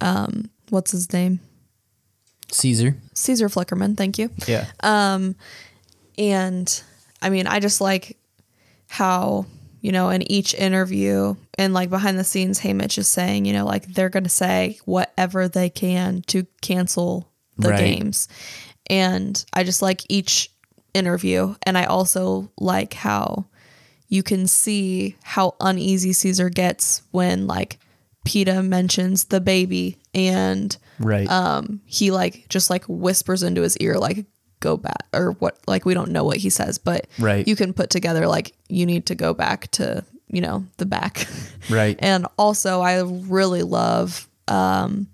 um, 0.02 0.50
what's 0.70 0.92
his 0.92 1.12
name? 1.12 1.40
Caesar. 2.52 2.96
Caesar 3.14 3.50
Flickerman. 3.50 3.98
Thank 3.98 4.18
you. 4.18 4.30
Yeah. 4.48 4.66
Um, 4.82 5.36
And 6.18 6.84
I 7.22 7.30
mean, 7.30 7.48
I 7.48 7.60
just 7.60 7.82
like 7.82 8.18
how, 8.88 9.46
you 9.82 9.92
know, 9.92 10.10
in 10.10 10.30
each 10.32 10.54
interview 10.54 11.36
and 11.58 11.74
like 11.74 11.90
behind 11.90 12.18
the 12.18 12.24
scenes, 12.24 12.60
Haymitch 12.60 12.98
is 12.98 13.08
saying, 13.08 13.46
you 13.46 13.54
know, 13.54 13.66
like 13.66 13.86
they're 13.88 14.10
going 14.10 14.24
to 14.24 14.30
say 14.30 14.80
whatever 14.86 15.48
they 15.48 15.70
can 15.70 16.22
to 16.28 16.46
cancel 16.62 17.30
the 17.58 17.70
Right. 17.70 17.80
games. 17.80 18.28
And 18.90 19.44
I 19.54 19.64
just 19.64 19.82
like 19.82 20.04
each 20.10 20.50
interview. 20.94 21.56
And 21.64 21.78
I 21.78 21.86
also 21.86 22.52
like 22.58 22.94
how 22.94 23.46
you 24.08 24.24
can 24.24 24.48
see 24.48 25.16
how 25.22 25.56
uneasy 25.60 26.14
Caesar 26.14 26.50
gets 26.50 27.02
when 27.12 27.48
like 27.48 27.78
Peeta 28.26 28.66
mentions 28.66 29.26
the 29.26 29.40
baby 29.42 29.98
and 30.14 30.76
right. 31.00 31.30
um 31.30 31.82
he 31.86 32.12
like 32.12 32.46
just 32.50 32.70
like 32.70 32.84
whispers 32.88 33.44
into 33.44 33.62
his 33.62 33.78
ear 33.78 33.98
like 33.98 34.26
go 34.60 34.76
back 34.78 35.06
or 35.14 35.32
what 35.34 35.58
like 35.68 35.86
we 35.86 35.94
don't 35.94 36.10
know 36.12 36.24
what 36.24 36.38
he 36.38 36.50
says 36.50 36.78
but 36.78 37.08
Right. 37.20 37.48
you 37.48 37.56
can 37.56 37.74
put 37.74 37.90
together 37.90 38.28
like 38.28 38.56
you 38.70 38.86
need 38.86 39.06
to 39.08 39.16
go 39.16 39.34
back 39.34 39.70
to 39.72 40.04
you 40.30 40.42
know 40.42 40.66
the 40.78 40.86
back 40.86 41.28
right. 41.70 41.96
and 42.00 42.26
also 42.38 42.82
i 42.82 43.02
really 43.02 43.62
love 43.64 44.28
um 44.48 45.08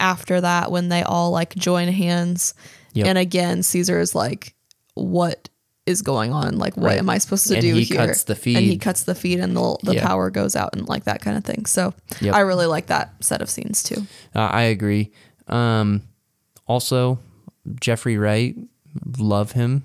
after 0.00 0.40
that 0.40 0.70
when 0.70 0.88
they 0.88 1.02
all 1.02 1.30
like 1.30 1.54
join 1.56 1.88
hands 1.88 2.54
Yep. 2.94 3.06
and 3.06 3.18
again 3.18 3.62
caesar 3.62 3.98
is 4.00 4.14
like 4.14 4.54
what 4.94 5.48
is 5.86 6.02
going 6.02 6.32
on 6.32 6.58
like 6.58 6.76
what 6.76 6.86
Right. 6.86 6.98
am 6.98 7.10
i 7.10 7.18
supposed 7.18 7.46
to 7.48 7.54
And 7.54 7.62
do 7.62 7.74
he 7.74 7.84
here 7.84 8.06
cuts 8.06 8.24
the 8.24 8.34
and 8.34 8.64
he 8.64 8.76
cuts 8.78 9.02
the 9.04 9.14
feed 9.14 9.40
and 9.40 9.56
the, 9.56 9.76
the 9.82 9.94
Yeah. 9.94 10.06
power 10.06 10.30
goes 10.30 10.54
out 10.56 10.70
and 10.74 10.88
like 10.88 11.04
that 11.04 11.20
kind 11.20 11.36
of 11.36 11.44
thing 11.44 11.66
so 11.66 11.94
Yep. 12.20 12.34
i 12.34 12.40
really 12.40 12.66
like 12.66 12.86
that 12.86 13.12
set 13.20 13.42
of 13.42 13.50
scenes 13.50 13.82
too 13.82 14.06
Uh, 14.34 14.40
I 14.40 14.62
agree. 14.62 15.10
Um, 15.48 16.02
also, 16.66 17.18
Jeffrey 17.80 18.16
Wright, 18.18 18.56
love 19.18 19.52
him. 19.52 19.84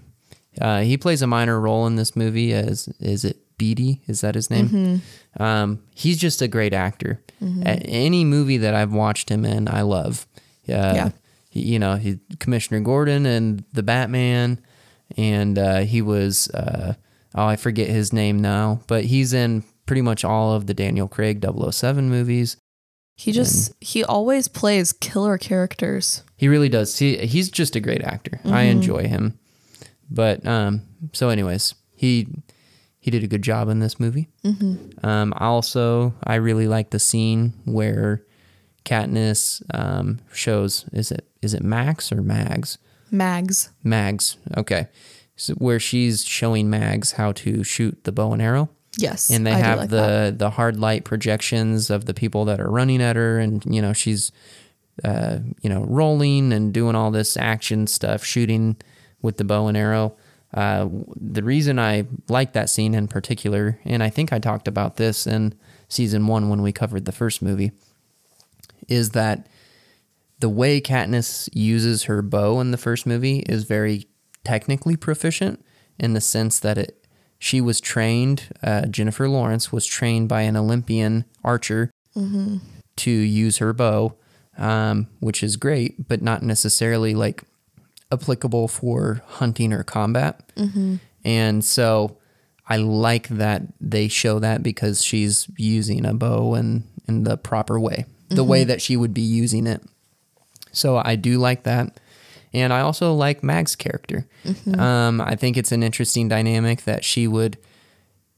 Uh, 0.62 0.82
he 0.82 0.98
plays 0.98 1.22
a 1.22 1.28
minor 1.28 1.60
role 1.60 1.88
in 1.88 1.96
this 1.96 2.16
movie 2.16 2.54
as 2.54 2.88
is 3.00 3.26
it 3.26 3.38
Beetee? 3.58 4.02
Is 4.08 4.22
that 4.22 4.36
his 4.36 4.50
name? 4.50 5.02
Um, 5.40 5.82
he's 5.96 6.18
just 6.18 6.42
a 6.42 6.48
great 6.48 6.74
actor. 6.74 7.20
A- 7.42 7.68
any 7.86 8.24
movie 8.24 8.58
that 8.58 8.74
I've 8.76 8.94
watched 8.94 9.30
him 9.30 9.46
in, 9.46 9.68
I 9.68 9.82
love. 9.82 10.28
Uh, 10.70 10.72
Yeah. 10.96 11.10
he- 11.50 11.74
you 11.74 11.80
know, 11.80 11.96
he 11.96 12.20
Commissioner 12.40 12.80
Gordon 12.82 13.26
and 13.26 13.64
the 13.74 13.84
Batman, 13.84 14.60
and 15.18 15.58
uh, 15.58 15.80
he 15.82 16.02
was 16.02 16.50
uh, 16.50 16.94
oh 17.36 17.46
I 17.46 17.56
forget 17.56 17.90
his 17.90 18.14
name 18.14 18.40
now, 18.40 18.82
but 18.88 19.06
he's 19.06 19.34
in 19.34 19.64
pretty 19.86 20.02
much 20.02 20.24
all 20.24 20.54
of 20.54 20.68
the 20.68 20.74
Daniel 20.74 21.08
Craig 21.08 21.44
007 21.44 22.10
movies. 22.10 22.58
He 23.16 23.32
just 23.32 23.74
he 23.80 24.04
always 24.04 24.48
plays 24.48 24.92
killer 24.92 25.38
characters. 25.38 26.24
He 26.36 26.48
really 26.48 26.70
does. 26.70 26.98
He 26.98 27.18
he's 27.18 27.50
just 27.50 27.76
a 27.76 27.80
great 27.80 28.02
actor. 28.04 28.40
I 28.46 28.64
enjoy 28.64 29.08
him. 29.08 29.40
But 30.10 30.46
um, 30.46 30.82
so, 31.14 31.30
anyways, 31.30 31.76
he 31.96 32.28
he 33.00 33.12
did 33.12 33.24
a 33.24 33.28
good 33.28 33.42
job 33.42 33.70
in 33.70 33.80
this 33.80 34.00
movie. 34.00 34.30
Um, 35.04 35.34
also, 35.38 36.14
I 36.24 36.36
really 36.36 36.68
like 36.68 36.90
the 36.90 37.00
scene 37.00 37.54
where 37.66 38.24
Katniss 38.86 39.62
um, 39.74 40.20
shows 40.34 40.86
is 40.92 41.12
it 41.12 41.28
is 41.42 41.54
it 41.54 41.64
Max 41.64 42.12
or 42.12 42.22
Mags? 42.22 42.78
Mags. 43.12 43.70
Mags. 43.84 44.38
Okay, 44.58 44.88
so 45.36 45.54
where 45.56 45.80
she's 45.80 46.26
showing 46.26 46.70
Mags 46.70 47.14
how 47.14 47.32
to 47.34 47.64
shoot 47.64 48.04
the 48.04 48.12
bow 48.12 48.34
and 48.34 48.42
arrow 48.42 48.70
Yes. 48.98 49.30
and 49.30 49.46
they 49.46 49.52
I 49.52 49.58
have 49.58 49.80
like 49.80 49.90
the 49.90 49.96
that. 49.96 50.40
the 50.40 50.50
hard 50.52 50.80
light 50.80 51.04
projections 51.04 51.90
of 51.90 52.06
the 52.06 52.14
people 52.14 52.46
that 52.46 52.60
are 52.60 52.70
running 52.70 53.02
at 53.02 53.16
her 53.16 53.40
and 53.40 53.64
you 53.66 53.82
know 53.82 53.94
she's 53.94 54.32
uh, 55.04 55.40
you 55.62 55.70
know 55.70 55.84
rolling 55.86 56.54
and 56.54 56.74
doing 56.74 56.96
all 56.96 57.10
this 57.10 57.36
action 57.36 57.88
stuff 57.88 58.24
shooting 58.24 58.78
with 59.22 59.38
the 59.38 59.44
bow 59.44 59.68
and 59.68 59.76
arrow 59.78 60.16
uh, 60.54 60.88
the 61.16 61.42
reason 61.42 61.80
i 61.80 62.06
like 62.30 62.54
that 62.54 62.70
scene 62.70 62.94
in 62.94 63.08
particular 63.08 63.80
and 63.86 64.04
i 64.04 64.10
think 64.10 64.32
i 64.32 64.38
talked 64.38 64.68
about 64.68 64.98
this 64.98 65.26
in 65.26 65.56
season 65.88 66.28
one 66.28 66.50
when 66.50 66.62
we 66.62 66.72
covered 66.72 67.06
the 67.06 67.12
first 67.12 67.42
movie 67.42 67.72
is 68.88 69.12
that 69.12 69.48
the 70.40 70.50
way 70.50 70.82
Katniss 70.82 71.48
uses 71.54 72.04
her 72.04 72.22
bow 72.22 72.60
in 72.60 72.72
the 72.72 72.78
first 72.78 73.06
movie 73.06 73.40
is 73.48 73.64
very 73.64 74.06
technically 74.44 74.98
proficient 74.98 75.64
in 75.98 76.14
the 76.14 76.22
sense 76.22 76.60
that 76.60 76.78
it 76.78 77.03
she 77.44 77.60
was 77.62 77.78
trained 77.82 78.40
uh, 78.64 78.86
Jennifer 78.96 79.28
Lawrence 79.28 79.66
was 79.76 79.86
trained 79.86 80.28
by 80.30 80.42
an 80.50 80.56
Olympian 80.56 81.26
archer 81.44 81.92
to 82.96 83.12
use 83.12 83.58
her 83.58 83.74
bow 83.74 84.14
um, 84.58 85.08
which 85.20 85.44
is 85.44 85.58
great 85.58 86.08
but 86.08 86.22
not 86.22 86.42
necessarily 86.44 87.14
like 87.26 87.44
applicable 88.12 88.68
for 88.68 89.22
hunting 89.40 89.74
or 89.74 89.84
combat 89.84 90.34
and 91.26 91.64
so 91.66 92.18
I 92.70 92.78
like 92.78 93.28
that 93.44 93.62
they 93.82 94.08
show 94.08 94.40
that 94.40 94.64
because 94.64 95.04
she's 95.04 95.48
using 95.58 96.06
a 96.06 96.14
bow 96.14 96.56
in, 96.56 96.84
in 97.10 97.24
the 97.24 97.36
proper 97.36 97.78
way, 97.80 98.06
the 98.30 98.44
way 98.44 98.64
that 98.64 98.82
she 98.82 98.96
would 98.96 99.14
be 99.14 99.22
using 99.44 99.68
it. 99.68 99.82
So 100.72 101.02
I 101.04 101.16
do 101.18 101.38
like 101.40 101.64
that. 101.64 102.00
And 102.54 102.72
I 102.72 102.82
also 102.82 103.14
like 103.14 103.44
Mag's 103.44 103.76
character. 103.76 104.28
Um, 104.78 105.20
I 105.22 105.36
think 105.36 105.58
it's 105.58 105.72
an 105.72 105.82
interesting 105.82 106.28
dynamic 106.30 106.84
that 106.84 107.04
she 107.04 107.28
would 107.28 107.58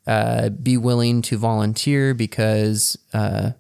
uh, 0.08 0.50
be 0.50 0.78
willing 0.78 1.22
to 1.24 1.38
volunteer 1.38 2.14
because 2.14 2.98
uh, 3.14 3.52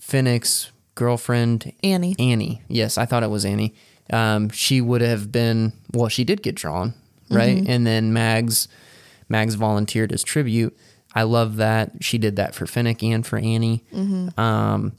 Finnick's 0.00 0.70
girlfriend, 0.94 1.72
Annie. 1.82 2.14
Annie, 2.18 2.62
yes, 2.68 2.96
I 2.98 3.06
thought 3.06 3.22
it 3.22 3.30
was 3.30 3.44
Annie. 3.44 3.74
Um, 4.10 4.50
she 4.50 4.80
would 4.80 5.00
have 5.00 5.30
been, 5.32 5.72
well, 5.92 6.08
she 6.08 6.24
did 6.24 6.42
get 6.42 6.54
drawn, 6.54 6.94
right? 7.30 7.62
And 7.66 7.86
then 7.86 8.12
Mags, 8.12 8.68
Mags 9.28 9.54
volunteered 9.54 10.12
as 10.12 10.22
tribute. 10.22 10.76
I 11.14 11.24
love 11.24 11.56
that 11.56 11.92
she 12.00 12.18
did 12.18 12.36
that 12.36 12.54
for 12.54 12.66
Finnick 12.66 13.02
and 13.02 13.26
for 13.26 13.38
Annie. 13.38 13.84
Um, 14.36 14.92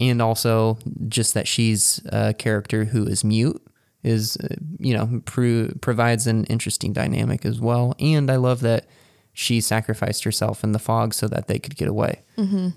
and 0.00 0.22
also 0.22 0.78
just 1.08 1.34
that 1.34 1.46
she's 1.48 2.00
a 2.06 2.34
character 2.34 2.86
who 2.86 3.04
is 3.06 3.22
mute 3.24 3.60
is 4.02 4.36
uh, 4.38 4.54
you 4.78 4.94
know 4.96 5.20
pro- 5.24 5.70
provides 5.80 6.26
an 6.26 6.44
interesting 6.44 6.92
dynamic 6.92 7.44
as 7.46 7.60
well. 7.60 7.94
And 8.00 8.30
i 8.30 8.36
love 8.36 8.60
that 8.60 8.86
she 9.34 9.60
sacrificed 9.62 10.24
herself 10.24 10.62
in 10.62 10.72
the 10.72 10.78
fog 10.78 11.14
so 11.14 11.26
that 11.28 11.46
they 11.46 11.58
could 11.58 11.74
get 11.76 11.88
away. 11.88 12.20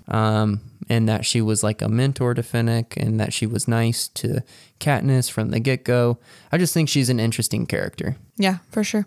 Um, 0.08 0.60
and 0.88 1.08
that 1.08 1.24
she 1.26 1.40
was 1.42 1.62
like 1.62 1.82
a 1.82 1.88
mentor 1.88 2.32
to 2.34 2.42
finnick 2.42 2.96
and 2.96 3.18
that 3.20 3.32
she 3.32 3.44
was 3.46 3.66
nice 3.68 4.08
to 4.08 4.42
katniss 4.80 5.30
from 5.30 5.50
the 5.50 5.60
get-go. 5.60 6.18
I 6.52 6.58
just 6.58 6.72
think 6.72 6.88
she's 6.88 7.10
an 7.10 7.20
interesting 7.20 7.66
character. 7.66 8.16
Yeah, 8.36 8.58
for 8.70 8.84
sure. 8.84 9.06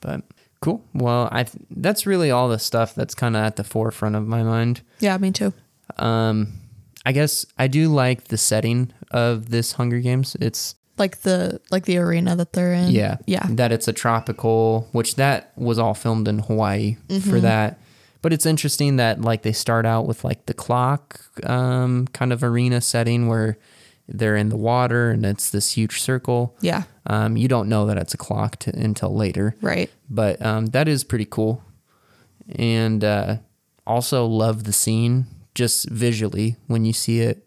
but 0.00 0.22
cool. 0.60 0.84
Well 0.94 1.28
i 1.32 1.42
th- 1.44 1.62
that's 1.70 2.06
really 2.06 2.30
all 2.30 2.48
the 2.48 2.58
stuff 2.58 2.94
that's 2.94 3.14
kind 3.14 3.36
of 3.36 3.42
at 3.44 3.56
the 3.56 3.64
forefront 3.64 4.16
of 4.16 4.26
my 4.26 4.42
mind. 4.42 4.80
Yeah, 5.00 5.18
me 5.18 5.30
too. 5.30 5.52
um, 5.98 6.52
I 7.04 7.10
guess 7.12 7.44
I 7.58 7.66
do 7.66 7.88
like 7.88 8.24
the 8.24 8.38
setting 8.38 8.92
of 9.10 9.50
this 9.50 9.72
Hunger 9.72 9.98
Games. 10.00 10.36
It's 10.40 10.76
Like 10.98 11.22
the 11.22 11.60
like 11.70 11.84
the 11.86 11.96
arena 11.98 12.36
that 12.36 12.52
they're 12.52 12.74
in. 12.74 12.90
yeah, 12.90 13.16
Yeah. 13.26 13.46
that 13.50 13.72
it's 13.72 13.88
a 13.88 13.92
tropical, 13.92 14.88
which 14.92 15.14
that 15.16 15.52
was 15.56 15.78
all 15.78 15.94
filmed 15.94 16.28
in 16.28 16.40
Hawaii 16.40 16.96
for 17.28 17.40
that. 17.40 17.78
But 18.20 18.32
it's 18.32 18.46
interesting 18.46 18.96
that 18.96 19.20
like 19.20 19.42
they 19.42 19.52
start 19.52 19.84
out 19.86 20.06
with 20.06 20.22
like 20.22 20.46
the 20.46 20.54
clock 20.54 21.20
um, 21.44 22.06
kind 22.12 22.32
of 22.32 22.44
arena 22.44 22.80
setting 22.80 23.26
where 23.26 23.58
they're 24.06 24.36
in 24.36 24.48
the 24.50 24.56
water 24.56 25.10
and 25.10 25.24
it's 25.24 25.50
this 25.50 25.72
huge 25.72 26.00
circle. 26.00 26.56
Yeah. 26.60 26.82
Um, 27.06 27.36
you 27.36 27.48
don't 27.48 27.68
know 27.68 27.86
that 27.86 27.96
it's 27.96 28.14
a 28.14 28.18
clock 28.18 28.56
to, 28.60 28.70
until 28.78 29.12
later 29.14 29.56
Right. 29.60 29.90
but 30.10 30.44
um, 30.44 30.66
that 30.66 30.86
is 30.88 31.02
pretty 31.04 31.26
cool. 31.28 31.64
And 32.56 33.02
uh, 33.02 33.36
also 33.86 34.26
love 34.26 34.64
the 34.64 34.72
scene 34.72 35.26
just 35.54 35.88
visually 35.88 36.56
when 36.66 36.84
you 36.84 36.92
see 36.92 37.20
it. 37.20 37.46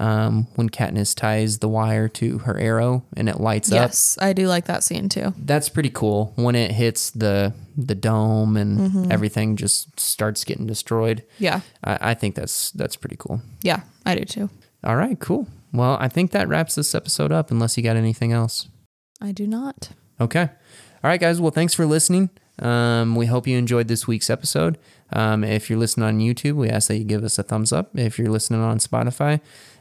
Um, 0.00 0.48
when 0.56 0.70
Katniss 0.70 1.14
ties 1.14 1.58
the 1.58 1.68
wire 1.68 2.08
to 2.08 2.38
her 2.38 2.58
arrow 2.58 3.04
and 3.16 3.28
it 3.28 3.38
lights 3.38 3.70
up. 3.70 3.76
Yes, 3.76 4.18
I 4.20 4.32
do 4.32 4.48
like 4.48 4.64
that 4.64 4.82
scene 4.82 5.08
too. 5.08 5.32
That's 5.38 5.68
pretty 5.68 5.90
cool. 5.90 6.32
When 6.34 6.56
it 6.56 6.72
hits 6.72 7.10
the 7.10 7.52
the 7.76 7.94
dome 7.94 8.56
and 8.56 9.10
everything 9.12 9.56
just 9.56 9.98
starts 9.98 10.44
getting 10.44 10.66
destroyed. 10.66 11.24
Yeah. 11.38 11.60
I, 11.82 12.10
I 12.10 12.14
think 12.14 12.34
that's 12.34 12.72
that's 12.72 12.96
pretty 12.96 13.16
cool. 13.18 13.40
Yeah, 13.62 13.82
I 14.04 14.16
do 14.16 14.24
too. 14.24 14.50
All 14.82 14.96
right, 14.96 15.18
cool. 15.18 15.46
Well, 15.72 15.96
I 16.00 16.08
think 16.08 16.32
that 16.32 16.48
wraps 16.48 16.74
this 16.74 16.94
episode 16.94 17.32
up. 17.32 17.50
Unless 17.50 17.76
you 17.76 17.82
got 17.82 17.96
anything 17.96 18.32
else. 18.32 18.68
I 19.20 19.32
do 19.32 19.46
not. 19.46 19.90
Okay. 20.20 20.42
All 20.42 21.10
right, 21.10 21.20
guys. 21.20 21.40
Well, 21.40 21.50
thanks 21.50 21.74
for 21.74 21.86
listening. 21.86 22.30
Um, 22.60 23.16
we 23.16 23.26
hope 23.26 23.46
you 23.46 23.58
enjoyed 23.58 23.88
this 23.88 24.06
week's 24.06 24.30
episode. 24.30 24.78
Um, 25.12 25.42
if 25.44 25.68
you're 25.68 25.78
listening 25.78 26.06
on 26.06 26.18
YouTube, 26.18 26.54
we 26.54 26.68
ask 26.68 26.88
that 26.88 26.96
you 26.96 27.04
give 27.04 27.24
us 27.24 27.38
a 27.38 27.42
thumbs 27.42 27.72
up. 27.72 27.96
If 27.98 28.18
you're 28.18 28.30
listening 28.30 28.60
on 28.60 28.78
Spotify, 28.78 29.40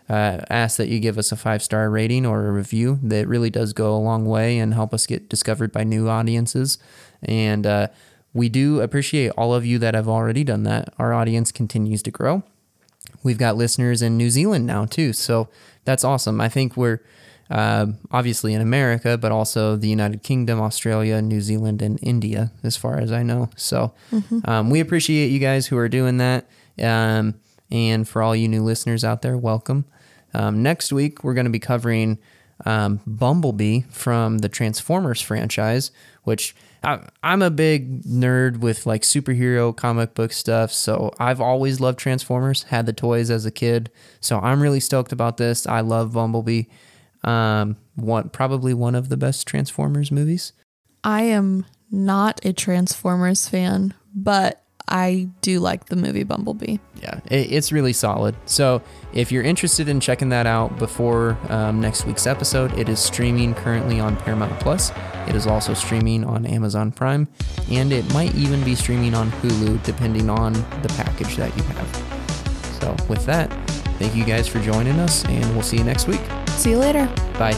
uh, 0.09 0.39
ask 0.49 0.77
that 0.77 0.89
you 0.89 0.99
give 0.99 1.17
us 1.17 1.31
a 1.31 1.35
five 1.35 1.63
star 1.63 1.89
rating 1.89 2.25
or 2.25 2.47
a 2.47 2.51
review. 2.51 2.99
That 3.03 3.27
really 3.27 3.49
does 3.49 3.73
go 3.73 3.95
a 3.95 3.97
long 3.97 4.25
way 4.25 4.57
and 4.59 4.73
help 4.73 4.93
us 4.93 5.05
get 5.05 5.29
discovered 5.29 5.71
by 5.71 5.83
new 5.83 6.09
audiences. 6.09 6.77
And 7.21 7.65
uh, 7.65 7.87
we 8.33 8.49
do 8.49 8.81
appreciate 8.81 9.29
all 9.37 9.53
of 9.53 9.65
you 9.65 9.79
that 9.79 9.93
have 9.93 10.09
already 10.09 10.43
done 10.43 10.63
that. 10.63 10.93
Our 10.97 11.13
audience 11.13 11.51
continues 11.51 12.01
to 12.03 12.11
grow. 12.11 12.43
We've 13.23 13.37
got 13.37 13.55
listeners 13.55 14.01
in 14.01 14.17
New 14.17 14.29
Zealand 14.29 14.65
now 14.65 14.85
too, 14.85 15.13
so 15.13 15.47
that's 15.85 16.03
awesome. 16.03 16.41
I 16.41 16.49
think 16.49 16.75
we're 16.75 16.99
uh, 17.49 17.87
obviously 18.11 18.53
in 18.53 18.61
America, 18.61 19.17
but 19.17 19.31
also 19.31 19.75
the 19.75 19.87
United 19.87 20.23
Kingdom, 20.23 20.59
Australia, 20.59 21.21
New 21.21 21.39
Zealand, 21.39 21.81
and 21.81 21.99
India, 22.01 22.51
as 22.63 22.75
far 22.75 22.97
as 22.97 23.11
I 23.11 23.23
know. 23.23 23.49
So 23.55 23.93
um, 24.45 24.69
we 24.69 24.79
appreciate 24.79 25.27
you 25.27 25.39
guys 25.39 25.67
who 25.67 25.77
are 25.77 25.89
doing 25.89 26.17
that. 26.17 26.47
Um, 26.81 27.35
and 27.69 28.07
for 28.07 28.21
all 28.21 28.35
you 28.35 28.47
new 28.47 28.63
listeners 28.63 29.03
out 29.03 29.21
there, 29.21 29.37
welcome. 29.37 29.85
Um, 30.33 30.63
next 30.63 30.91
week, 30.91 31.23
we're 31.23 31.33
going 31.33 31.45
to 31.45 31.51
be 31.51 31.59
covering 31.59 32.17
um, 32.65 33.01
Bumblebee 33.05 33.81
from 33.89 34.39
the 34.39 34.49
Transformers 34.49 35.21
franchise, 35.21 35.91
which 36.23 36.55
I, 36.83 37.07
I'm 37.21 37.41
a 37.41 37.49
big 37.49 38.03
nerd 38.03 38.57
with 38.57 38.85
like 38.85 39.01
superhero 39.01 39.75
comic 39.75 40.13
book 40.13 40.31
stuff. 40.33 40.71
So 40.71 41.13
I've 41.19 41.41
always 41.41 41.79
loved 41.79 41.99
Transformers, 41.99 42.63
had 42.63 42.85
the 42.85 42.93
toys 42.93 43.29
as 43.29 43.45
a 43.45 43.51
kid. 43.51 43.91
So 44.19 44.39
I'm 44.39 44.61
really 44.61 44.79
stoked 44.79 45.11
about 45.11 45.37
this. 45.37 45.65
I 45.67 45.81
love 45.81 46.13
Bumblebee. 46.13 46.63
Um, 47.23 47.77
one 47.95 48.29
probably 48.29 48.73
one 48.73 48.95
of 48.95 49.09
the 49.09 49.17
best 49.17 49.47
Transformers 49.47 50.11
movies. 50.11 50.51
I 51.03 51.23
am 51.23 51.65
not 51.89 52.43
a 52.45 52.51
Transformers 52.53 53.47
fan, 53.47 53.93
but 54.13 54.61
I 54.87 55.29
do 55.41 55.59
like 55.59 55.85
the 55.85 55.95
movie 55.95 56.23
Bumblebee. 56.23 56.77
yeah, 57.01 57.19
it, 57.25 57.51
it's 57.51 57.71
really 57.71 57.93
solid. 57.93 58.35
So 58.45 58.81
if 59.13 59.31
you're 59.31 59.43
interested 59.43 59.87
in 59.87 59.99
checking 59.99 60.29
that 60.29 60.45
out 60.45 60.77
before 60.77 61.37
um, 61.49 61.79
next 61.79 62.05
week's 62.05 62.27
episode, 62.27 62.77
it 62.77 62.89
is 62.89 62.99
streaming 62.99 63.53
currently 63.55 63.99
on 63.99 64.17
Paramount 64.17 64.59
Plus. 64.59 64.91
It 65.27 65.35
is 65.35 65.47
also 65.47 65.73
streaming 65.73 66.25
on 66.25 66.45
Amazon 66.45 66.91
Prime, 66.91 67.27
and 67.71 67.93
it 67.93 68.11
might 68.13 68.35
even 68.35 68.63
be 68.63 68.75
streaming 68.75 69.13
on 69.13 69.31
Hulu, 69.31 69.81
depending 69.83 70.29
on 70.29 70.53
the 70.53 70.93
package 70.97 71.37
that 71.37 71.55
you 71.55 71.63
have. 71.63 71.95
So 72.81 72.95
with 73.07 73.25
that, 73.25 73.49
thank 73.99 74.15
you 74.15 74.25
guys 74.25 74.47
for 74.47 74.59
joining 74.59 74.99
us, 74.99 75.23
and 75.25 75.45
we'll 75.53 75.63
see 75.63 75.77
you 75.77 75.85
next 75.85 76.07
week. 76.07 76.21
See 76.49 76.71
you 76.71 76.77
later. 76.77 77.05
Bye. 77.39 77.53